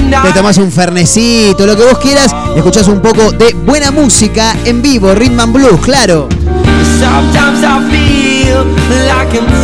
[0.08, 4.54] Te tomas un fernecito, lo que vos quieras, y escuchás un poco de buena música
[4.64, 6.28] en vivo, Rhythm and Blues, claro.
[6.98, 8.64] Sometimes I feel
[9.06, 9.56] like I'm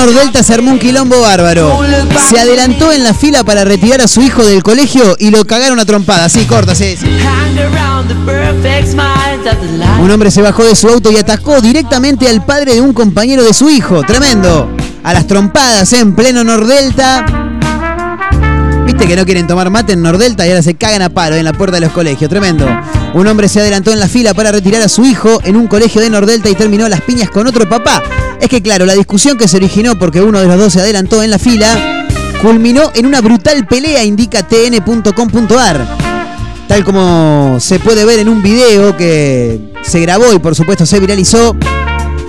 [0.00, 1.78] Nordelta se armó un quilombo bárbaro.
[2.30, 5.78] Se adelantó en la fila para retirar a su hijo del colegio y lo cagaron
[5.78, 6.24] a trompada.
[6.24, 7.06] Así, corta, sí, sí.
[10.00, 13.44] Un hombre se bajó de su auto y atacó directamente al padre de un compañero
[13.44, 14.02] de su hijo.
[14.02, 14.70] Tremendo.
[15.02, 15.98] A las trompadas, ¿eh?
[15.98, 17.26] en pleno Nordelta.
[18.86, 21.44] Viste que no quieren tomar mate en Nordelta y ahora se cagan a paro en
[21.44, 22.30] la puerta de los colegios.
[22.30, 22.66] Tremendo.
[23.12, 26.00] Un hombre se adelantó en la fila para retirar a su hijo en un colegio
[26.00, 28.02] de Nordelta y terminó las piñas con otro papá.
[28.40, 31.22] Es que claro, la discusión que se originó porque uno de los dos se adelantó
[31.22, 32.06] en la fila
[32.40, 35.86] culminó en una brutal pelea, indica tn.com.ar.
[36.68, 41.00] Tal como se puede ver en un video que se grabó y por supuesto se
[41.00, 41.56] viralizó.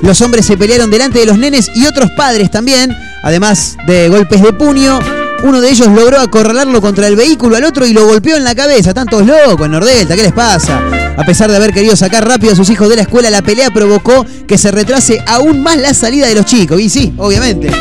[0.02, 2.92] Los hombres se pelearon delante de los nenes y otros padres también,
[3.22, 5.00] además de golpes de puño.
[5.44, 8.54] Uno de ellos logró acorralarlo contra el vehículo al otro y lo golpeó en la
[8.54, 8.94] cabeza.
[8.94, 10.80] Tantos locos en Nordelta, ¿qué les pasa?
[11.18, 13.72] A pesar de haber querido sacar rápido a sus hijos de la escuela, la pelea
[13.72, 16.80] provocó que se retrase aún más la salida de los chicos.
[16.80, 17.72] Y sí, obviamente.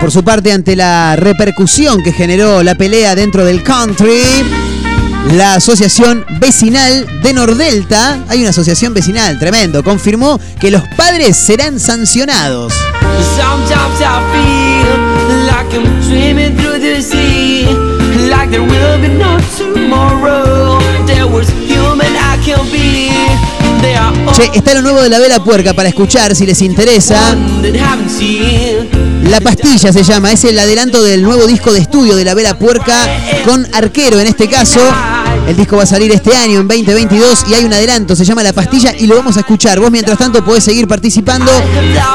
[0.00, 4.22] Por su parte, ante la repercusión que generó la pelea dentro del country,
[5.30, 11.78] la Asociación Vecinal de Nordelta, hay una asociación vecinal, tremendo, confirmó que los padres serán
[11.78, 12.72] sancionados.
[23.82, 27.36] All Che, está lo nuevo de la vela puerca para escuchar si les interesa.
[29.28, 32.58] La pastilla se llama, es el adelanto del nuevo disco de estudio de la vela
[32.58, 32.96] puerca
[33.44, 34.80] con arquero en este caso.
[35.46, 38.42] El disco va a salir este año, en 2022, y hay un adelanto, se llama
[38.42, 39.80] La Pastilla y lo vamos a escuchar.
[39.80, 41.50] Vos mientras tanto podés seguir participando.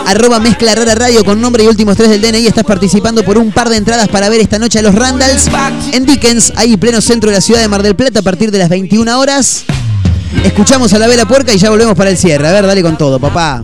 [0.05, 2.47] Arroba mezcla rara radio con nombre y últimos tres del DNI.
[2.47, 5.49] Estás participando por un par de entradas para ver esta noche a los Randalls
[5.91, 8.59] en Dickens, ahí pleno centro de la ciudad de Mar del Plata a partir de
[8.59, 9.65] las 21 horas.
[10.43, 12.47] Escuchamos a la vela puerca y ya volvemos para el cierre.
[12.47, 13.63] A ver, dale con todo, papá.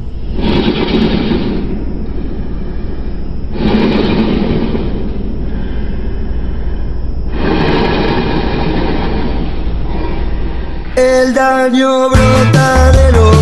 [10.96, 13.33] El daño brota del ombligo,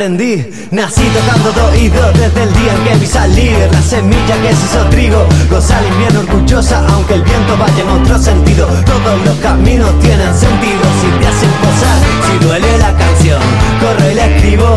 [0.00, 4.56] aprendí, nací tocando de oído Desde el día en que vi salir La semilla que
[4.56, 5.26] se hizo trigo.
[5.50, 8.66] Goza el invierno orgullosa Aunque el viento vaya en otro sentido.
[8.86, 10.80] Todos los caminos tienen sentido.
[11.00, 13.42] Si te hacen posar, si duele la canción
[13.80, 14.76] Corro y la escribo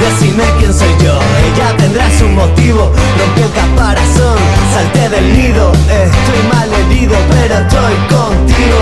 [0.00, 2.90] Decime quién soy yo Ella tendrá su motivo.
[3.18, 4.38] Rompí el caparazón
[4.72, 5.72] Salté del nido.
[5.72, 8.80] Estoy mal herido Pero estoy contigo.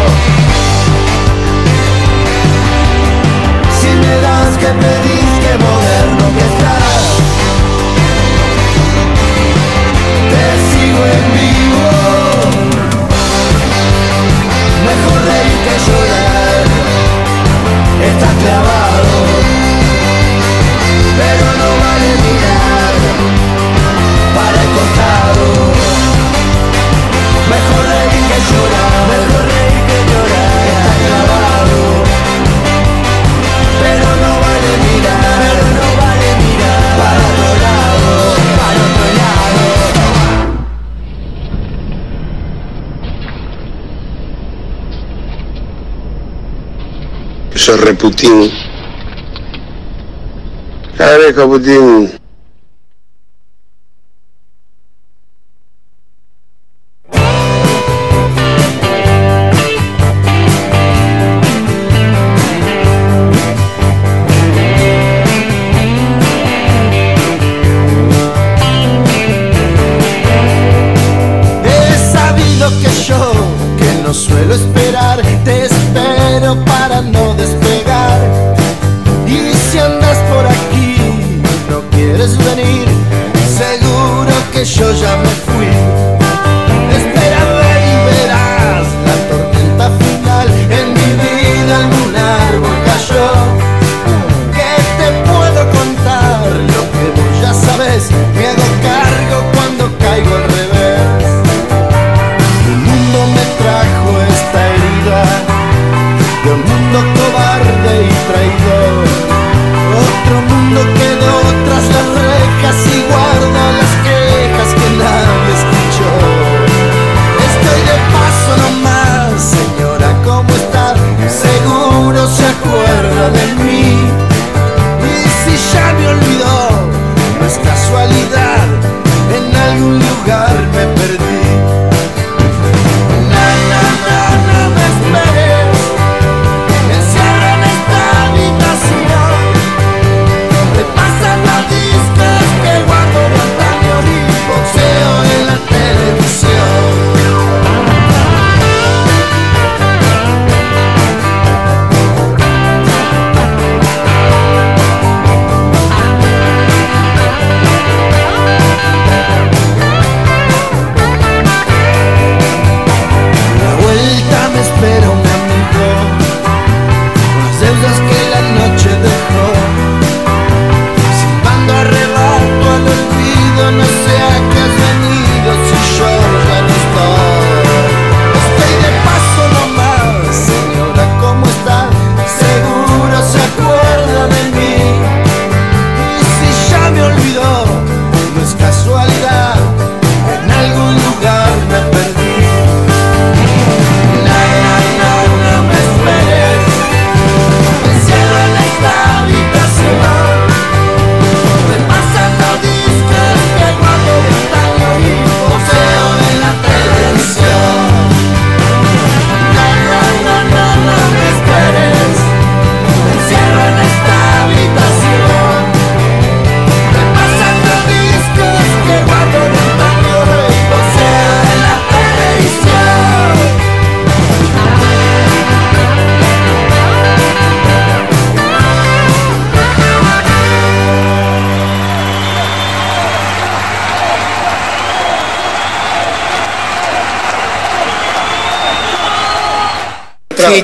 [3.80, 6.91] Si me das que pedís que moderno que estás
[47.82, 48.62] Yo re Putin.
[82.22, 82.88] Quieres venir,
[83.56, 85.71] seguro que yo ya me fui.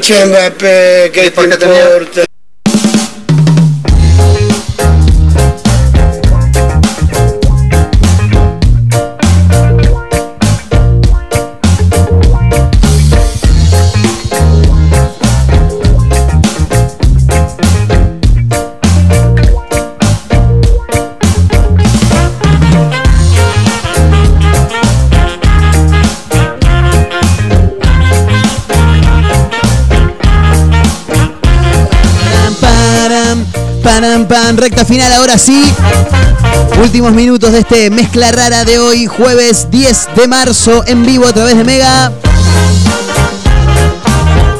[0.09, 2.28] Che, Mbappé, ¿qué te importa?
[34.79, 35.65] Recta final ahora sí.
[36.81, 41.33] Últimos minutos de este mezcla rara de hoy, jueves 10 de marzo, en vivo a
[41.33, 42.13] través de Mega.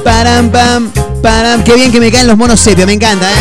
[0.03, 0.91] Param, pam,
[1.23, 1.63] param.
[1.63, 3.35] Qué bien que me caen los monos sepia, me encanta, ¿eh?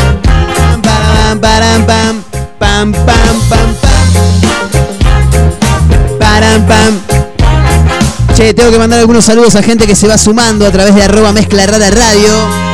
[0.84, 2.24] Param, pam, pam,
[2.60, 3.76] pam, pam, pam.
[6.20, 7.00] Param, pam.
[8.36, 11.04] Che, tengo que mandar algunos saludos a gente que se va sumando a través de
[11.04, 12.67] arroba mezcla rara radio.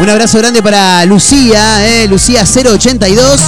[0.00, 3.40] Un abrazo grande para Lucía, eh, Lucía 082,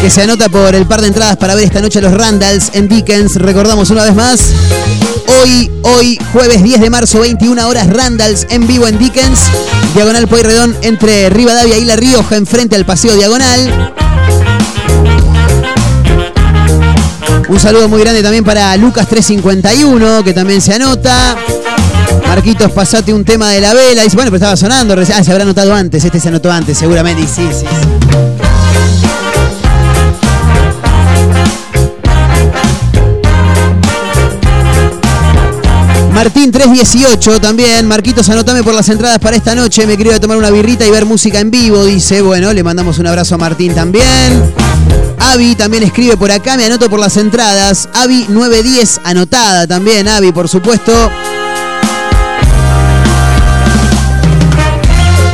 [0.00, 2.70] que se anota por el par de entradas para ver esta noche a los Randalls
[2.74, 3.36] en Dickens.
[3.36, 4.50] Recordamos una vez más,
[5.40, 9.40] hoy, hoy, jueves 10 de marzo, 21 horas, Randalls en vivo en Dickens.
[9.94, 13.94] Diagonal Pueyrredón entre Rivadavia y La Rioja, enfrente al Paseo Diagonal.
[17.48, 21.36] Un saludo muy grande también para Lucas 351, que también se anota.
[22.36, 24.02] Marquitos, pasate un tema de la vela.
[24.02, 24.94] Dice, bueno, pero estaba sonando.
[24.94, 26.04] Ah, se habrá anotado antes.
[26.04, 27.22] Este se anotó antes, seguramente.
[27.22, 27.66] Y sí, sí, sí.
[36.12, 37.88] Martín 318 también.
[37.88, 39.86] Marquitos, anotame por las entradas para esta noche.
[39.86, 41.86] Me quiero ir tomar una birrita y ver música en vivo.
[41.86, 44.52] Dice, bueno, le mandamos un abrazo a Martín también.
[45.18, 47.88] Avi también escribe por acá, me anoto por las entradas.
[47.94, 50.92] Avi 910, anotada también, Avi, por supuesto.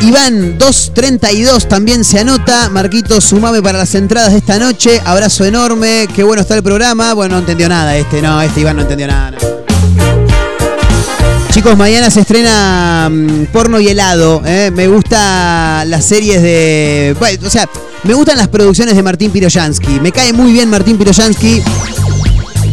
[0.03, 2.69] Iván 232 también se anota.
[2.71, 5.01] Marquitos, sumame para las entradas de esta noche.
[5.05, 6.09] Abrazo enorme.
[6.15, 7.15] Qué bueno está el programa.
[7.15, 9.39] Bueno, no entendió nada este, no, este Iván no entendió nada.
[11.53, 14.43] Chicos, mañana se estrena mm, porno y helado.
[14.45, 14.73] ¿eh?
[14.75, 17.15] Me gusta las series de.
[17.21, 17.69] bueno, o sea,
[18.03, 20.01] me gustan las producciones de Martín Piroyansky.
[20.01, 21.63] Me cae muy bien Martín Piroyansky.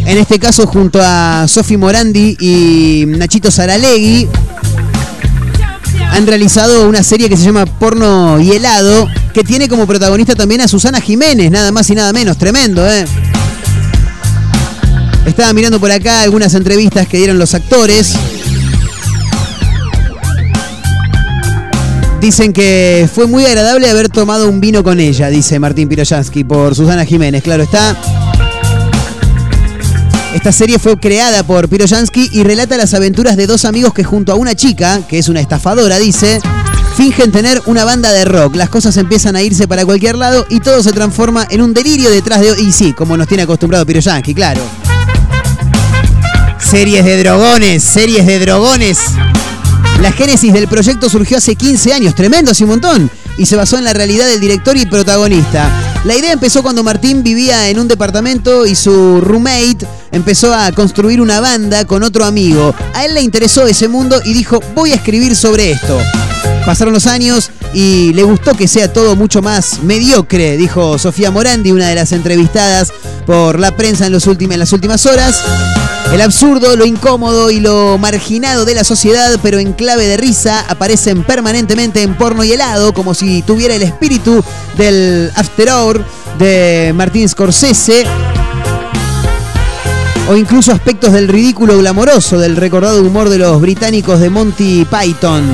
[0.05, 4.27] En este caso, junto a Sofi Morandi y Nachito Saralegui,
[6.11, 10.61] han realizado una serie que se llama Porno y helado, que tiene como protagonista también
[10.61, 12.37] a Susana Jiménez, nada más y nada menos.
[12.37, 13.05] Tremendo, ¿eh?
[15.25, 18.13] Estaba mirando por acá algunas entrevistas que dieron los actores.
[22.19, 26.75] Dicen que fue muy agradable haber tomado un vino con ella, dice Martín Piroyansky, por
[26.75, 27.95] Susana Jiménez, claro está.
[30.33, 34.31] Esta serie fue creada por Piroyansky y relata las aventuras de dos amigos que junto
[34.31, 36.39] a una chica, que es una estafadora, dice,
[36.95, 38.55] fingen tener una banda de rock.
[38.55, 42.11] Las cosas empiezan a irse para cualquier lado y todo se transforma en un delirio
[42.11, 42.61] detrás de...
[42.61, 44.61] Y sí, como nos tiene acostumbrado Piroyansky, claro.
[46.59, 48.99] Series de drogones, series de drogones.
[49.99, 53.79] La génesis del proyecto surgió hace 15 años, tremendo, hace un montón, y se basó
[53.79, 55.88] en la realidad del director y protagonista.
[56.05, 61.19] La idea empezó cuando Martín vivía en un departamento y su roommate empezó a construir
[61.19, 62.73] una banda con otro amigo.
[62.93, 65.99] A él le interesó ese mundo y dijo, voy a escribir sobre esto.
[66.69, 71.71] Pasaron los años y le gustó que sea todo mucho más mediocre, dijo Sofía Morandi,
[71.71, 72.93] una de las entrevistadas
[73.25, 75.41] por la prensa en, los últim- en las últimas horas.
[76.13, 80.63] El absurdo, lo incómodo y lo marginado de la sociedad, pero en clave de risa,
[80.69, 84.43] aparecen permanentemente en porno y helado, como si tuviera el espíritu
[84.77, 86.05] del After Hour
[86.37, 88.05] de Martín Scorsese.
[90.29, 95.51] O incluso aspectos del ridículo glamoroso del recordado humor de los británicos de Monty Python.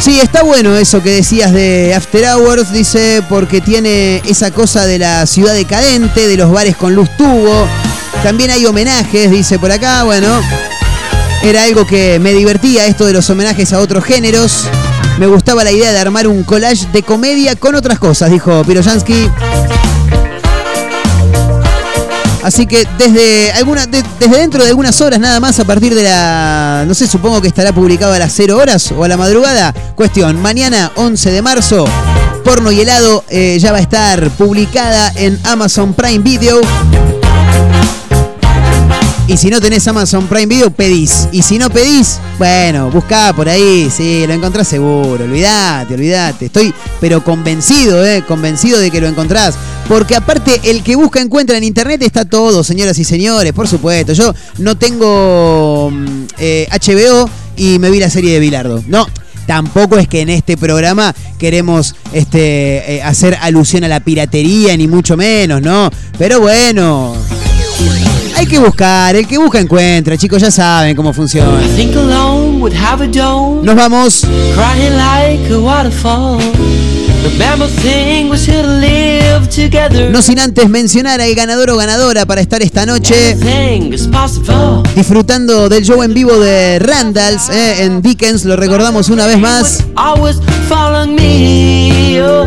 [0.00, 4.98] Sí, está bueno eso que decías de After Hours, dice, porque tiene esa cosa de
[4.98, 7.66] la ciudad decadente, de los bares con luz tubo.
[8.22, 10.40] También hay homenajes, dice por acá, bueno.
[11.42, 14.64] Era algo que me divertía esto de los homenajes a otros géneros.
[15.18, 19.28] Me gustaba la idea de armar un collage de comedia con otras cosas, dijo Piroyansky.
[22.48, 23.52] Así que desde
[24.18, 27.48] desde dentro de algunas horas nada más a partir de la no sé, supongo que
[27.48, 29.74] estará publicado a las 0 horas o a la madrugada.
[29.94, 31.84] Cuestión, mañana 11 de marzo,
[32.46, 36.62] Porno y helado eh, ya va a estar publicada en Amazon Prime Video.
[39.28, 41.28] Y si no tenés Amazon Prime Video, pedís.
[41.32, 45.22] Y si no pedís, bueno, buscá por ahí, sí, lo encontrás seguro.
[45.22, 46.46] Olvídate, olvídate.
[46.46, 48.24] Estoy, pero convencido, ¿eh?
[48.26, 49.54] Convencido de que lo encontrás.
[49.86, 54.14] Porque aparte, el que busca encuentra en internet está todo, señoras y señores, por supuesto.
[54.14, 58.82] Yo no tengo mm, eh, HBO y me vi la serie de Bilardo.
[58.86, 59.06] No.
[59.46, 64.86] Tampoco es que en este programa queremos este, eh, hacer alusión a la piratería, ni
[64.86, 65.90] mucho menos, ¿no?
[66.18, 67.14] Pero bueno,
[68.38, 71.60] hay que buscar, el que busca encuentra, chicos, ya saben cómo funciona.
[71.74, 73.62] Think alone would have a dome.
[73.64, 74.24] Nos vamos.
[80.12, 83.36] No sin antes mencionar al ganador o ganadora para estar esta noche
[84.94, 89.84] disfrutando del show en vivo de Randalls eh, en Dickens, lo recordamos una vez más.
[89.96, 90.36] Always
[90.68, 92.22] following me.
[92.22, 92.46] Oh,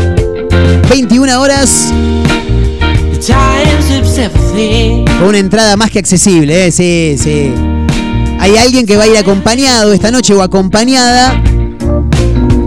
[0.89, 1.91] 21 horas
[5.27, 7.53] una entrada más que accesible, eh, sí, sí.
[8.39, 11.39] Hay alguien que va a ir acompañado esta noche o acompañada.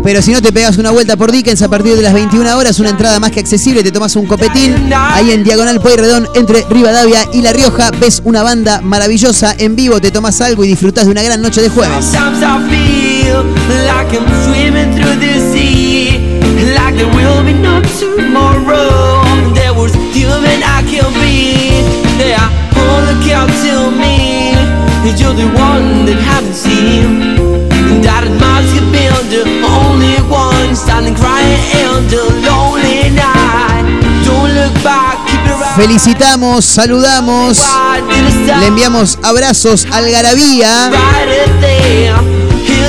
[0.04, 2.78] Pero si no te pegas una vuelta por Dickens a partir de las 21 horas,
[2.78, 4.92] una entrada más que accesible, te tomas un copetín.
[4.94, 10.00] Ahí en Diagonal Pueyrredón, entre Rivadavia y La Rioja, ves una banda maravillosa en vivo,
[10.00, 12.04] te tomas algo y disfrutas de una gran noche de jueves.
[20.14, 21.82] Human I can be.
[22.16, 24.54] They are all look out to me.
[25.18, 27.36] You're the one that haven't seen.
[28.02, 33.84] That it must have been the only one standing crying in the lonely night.
[34.24, 35.18] Don't look back.
[35.76, 37.58] Felicitamos, saludamos,
[38.60, 40.90] le enviamos abrazos al Garabía,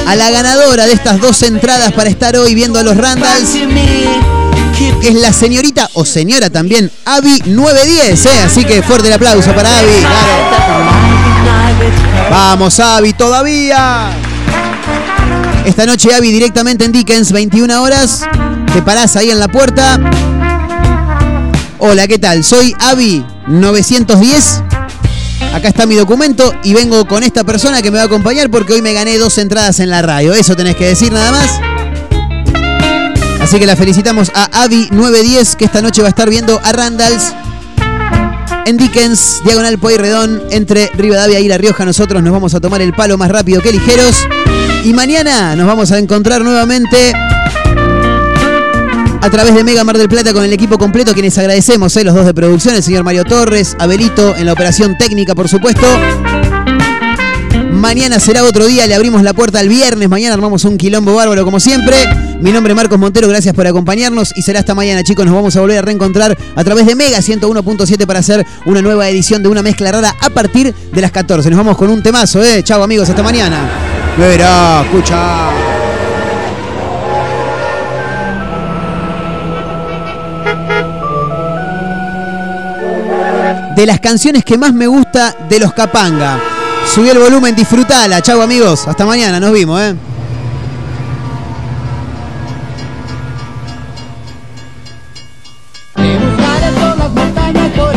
[0.08, 3.56] a la ganadora de estas dos entradas para estar hoy viendo a los Randalls,
[5.08, 8.30] es la señorita o señora también, Avi 910, ¿eh?
[8.46, 10.06] así que fuerte el aplauso para claro.
[12.30, 14.10] Vamos, Avi, todavía.
[15.66, 18.22] Esta noche, Avi, directamente en Dickens, 21 horas.
[18.74, 20.00] Te parás ahí en la puerta.
[21.78, 22.44] Hola, ¿qué tal?
[22.44, 24.64] Soy Avi 910.
[25.54, 28.74] Acá está mi documento y vengo con esta persona que me va a acompañar porque
[28.74, 30.34] hoy me gané dos entradas en la radio.
[30.34, 31.75] Eso tenés que decir nada más.
[33.46, 37.32] Así que la felicitamos a Avi910 que esta noche va a estar viendo a Randalls
[38.66, 41.86] en Dickens, Diagonal Pueyrredón, entre Rivadavia y La Rioja.
[41.86, 44.28] Nosotros nos vamos a tomar el palo más rápido que ligeros.
[44.84, 47.14] Y mañana nos vamos a encontrar nuevamente
[49.22, 52.16] a través de Mega Mar del Plata con el equipo completo, quienes agradecemos, eh, los
[52.16, 55.86] dos de producción, el señor Mario Torres, Abelito en la operación técnica, por supuesto.
[57.76, 61.44] Mañana será otro día, le abrimos la puerta al viernes, mañana armamos un quilombo bárbaro
[61.44, 61.98] como siempre.
[62.40, 65.56] Mi nombre es Marcos Montero, gracias por acompañarnos y será hasta mañana chicos, nos vamos
[65.56, 69.50] a volver a reencontrar a través de Mega 101.7 para hacer una nueva edición de
[69.50, 71.50] una mezcla rara a partir de las 14.
[71.50, 72.64] Nos vamos con un temazo, eh.
[72.64, 73.70] Chao amigos, hasta mañana.
[74.18, 75.50] Verá, escucha.
[83.76, 86.55] de las canciones que más me gusta de los Capanga.
[86.94, 88.22] Subí el volumen, disfrutala.
[88.22, 89.96] Chau amigos, hasta mañana, nos vimos, eh.
[95.96, 97.96] Te buscaré por las montañas, por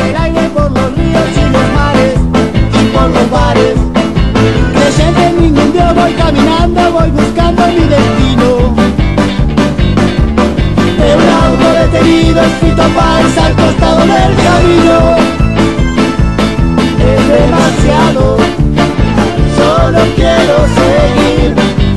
[20.16, 21.87] quiero seguir.